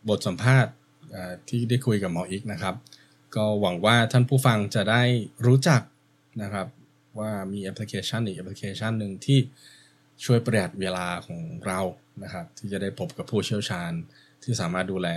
[0.08, 0.72] บทสัมภาษณ์
[1.48, 2.74] ที่ได้คุยกับหมออีกนะครับ
[3.36, 5.02] ก็หวังว่าท่านผู้ฟังจะได้
[5.46, 5.82] รู้จัก
[6.42, 6.66] นะครับ
[7.18, 9.38] ว่ามีแอปพลิเคชันอีกแอปพลิเคชันหนึ่งที่
[10.24, 11.80] ช่วยประหยัดเวลาของเรา
[12.22, 13.92] นะครับ ที่จะได้พบกับผู้เชี่ยวชาญ
[14.42, 15.08] ที่สามารถดูแล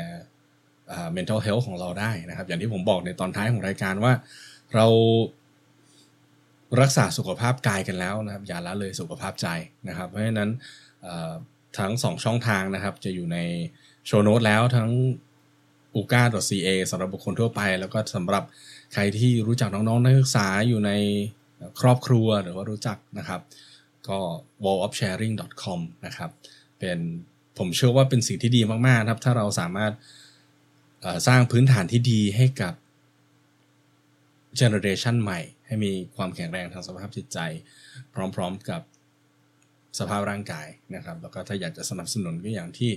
[1.17, 4.13] mental health ของเราได้นะครับ อย่างที่ผมบอกในตอนท้ายของรายการว่า
[4.75, 4.87] เรา
[6.81, 9.47] รักษาสุขภาพกายกันแล้วนะครับ อย่าละเลยสุขภาพใจ
[9.87, 10.49] นะครับ เพราะฉะนั้น
[11.77, 13.37] ทั้งสองช่องทางนะครับ จะอยู่ใน
[14.05, 14.89] โชว์โน้ตแล้วทั้ง
[15.99, 16.23] u g a
[16.65, 18.43] ca สำหรับบุคคลทั่วไป แล้วก็สำหรับ
[18.93, 20.91] ใครที่รู้จักน้องๆนักศึกษาอยู่ใน
[21.79, 23.41] ครอบครัวหรือว่ารู้จักนะครับ
[24.07, 24.19] ก็
[24.63, 26.29] wallofsharing.com นะครับ
[26.79, 26.99] เป็น
[27.57, 29.93] ผมเชื่อว่าเป็นสิ่งที่ดีมากๆครับถ้าเราสามารถ
[31.27, 32.73] สร้างพื้นฐานที่ดีให้กับ
[34.57, 37.39] เจเนอเรชันใหม่ ให้มีความแข็งแรงทางสภาพจิตใจ
[38.35, 38.81] พร้อมๆกับ
[39.99, 42.91] สภาพร่างกายนะครับ แล้วก็ถ้าอยากจะสนับสนุนก็อย่างที่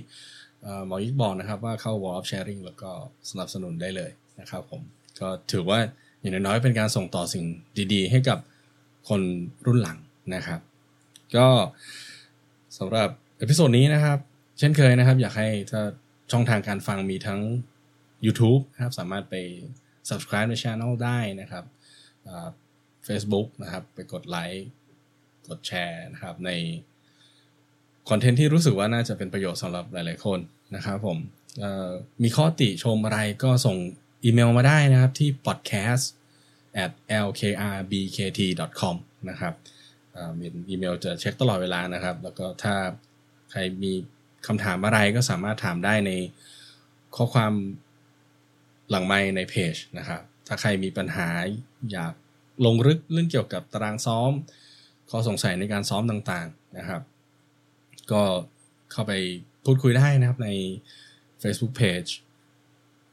[0.86, 2.90] หมออิ๊กบอกนะครับว่าเข้า Wall of Sharing แล้วก็
[3.30, 4.82] สนับสนุนได้เลยนะครับผม
[5.20, 5.78] ก็ถือว่า
[6.20, 7.44] อย่างน้อยๆเป็นการส่งต่อสิ่ง
[7.92, 8.38] ดีๆ ให้กับ
[9.08, 9.20] คน
[9.66, 9.98] รุ่นหลัง
[10.34, 10.60] นะครับ
[11.36, 11.48] ก็
[12.78, 14.18] สำหรับ episode นี้นะครับ
[14.58, 15.82] เช่นเคยนะครับ อยากให้ถ้า
[16.32, 17.40] ช่องทางการฟังมีทั้ง
[18.26, 19.34] YouTube นะครับสามารถไป
[20.08, 21.64] subscribe ใน channel ได้นะครับ
[23.04, 24.66] เฟซบุ๊กนะครับ ไปกดไลค์
[25.48, 26.50] กดแชร์นะครับใน
[28.08, 30.38] คอนเทนต์ที่รู้สึกว่าน่าจะเป็นประโยชน์สำหรับหลาย ๆ คน
[30.76, 31.18] นะครับผม
[32.22, 33.76] มีข้อติชมอะไรก็ส่ง
[34.24, 36.04] อีเมลมาได้นะครับที่ podcast
[36.84, 36.92] at
[37.24, 38.96] lkrbkt.com
[39.30, 39.54] นะครับ
[40.38, 42.74] มีอีเมลจะเช็คตลอดเวลานะครับ แล้วก็ถ้า
[43.50, 43.92] ใครมี
[44.46, 46.12] คำถามอะไรก็สามารถถามได้ใน
[47.16, 47.52] ข้อความ
[48.90, 51.28] หลังไม้ในเพจนะครับ ถ้าใครมีปัญหา
[51.92, 52.14] อยาก
[52.66, 54.32] ลงลึกเรื่องเกี่ยวกับตารางซ้อม
[55.14, 57.02] ข้อสงสัยในการซ้อมต่างๆนะครับ
[58.12, 58.22] ก็
[58.92, 59.12] เข้าไป
[59.64, 60.50] พูดคุยได้นะครับใน
[61.42, 62.10] Facebook Page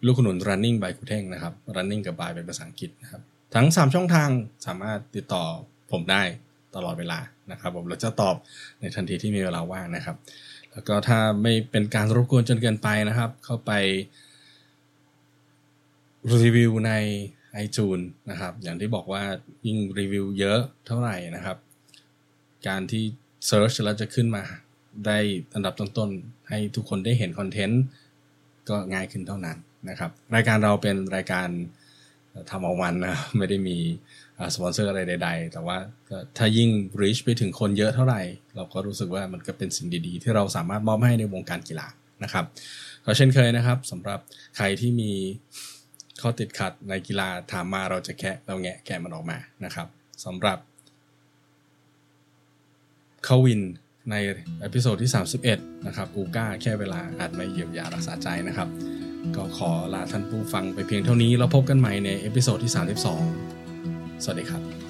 [0.06, 3.22] ลูกขนุน running by คุเท่งนะครับ running กับ by เป็นภาษาอังกฤษนะครับ
[3.56, 4.30] ทั้ง 3 ช่องทาง
[4.66, 5.44] สามารถติดต่อ
[5.92, 6.24] ผมได้
[6.76, 7.20] ตลอดเวลา
[7.52, 8.36] นะครับผมเราจะตอบ
[8.80, 10.16] ในทันทีที่มีเวลาว่างนะครับ
[10.72, 13.72] แล้วก็ถ้าไม่เป็นการรบกวนจนเกินไปนะครับ เข้าไป
[16.44, 16.94] รีวิวใน
[17.66, 19.24] iTunes นะครับ อย่างที่บอกว่า
[19.66, 21.58] ยิ่งรีวิวเยอะเท่าไหร่นะครับ
[22.68, 23.04] การที่
[23.50, 24.44] Search แล้วจะขึ้นมา
[25.06, 25.18] ได้
[25.54, 27.82] อันดับต้นๆ ให้ทุกคนได้เห็นคอนเทนต์
[28.70, 29.58] ก็ง่ายขึ้นเท่านั้น
[29.90, 31.48] นะครับ รายการเราเป็นรายการ
[32.50, 33.78] ทำเอามันนะไม่ได้มี
[34.56, 35.78] สปอนเซอร์อะไรใด ๆ แต่ว่า
[36.38, 36.70] ถ้ายิ่ง
[37.02, 38.22] reach ไปถึงคนเยอะเท่าไหร่
[38.56, 41.88] เราก็รู้สึกว่ามันก็เป็นสิ่งดีๆ ที่เราสามารถมอบให้ในวงการกีฬา
[42.24, 42.46] นะครับ
[43.06, 44.20] ก็เช่นเคยนะครับสำหรับ
[44.58, 45.12] ใครที่มี
[46.22, 49.88] ข้อติดขัดในกีฬาถามมาเราจะแคะเราแงะแกะมันออกมานะครับ
[50.26, 50.58] สำหรับ
[53.26, 53.62] เข้าวิน
[54.12, 54.16] ใน
[54.62, 55.12] episode ที่
[55.50, 58.68] 31 นะครับกูก้าแค่เวลาอาจไม่เยียวยารักษาใจนะครับ
[59.36, 62.74] ก็ขอลาท่านผู้ฟังไปเพียงเท่านี้ แล้วพบกันใหม่ใน episode ที่
[63.48, 64.89] 32 สวัสดีครับ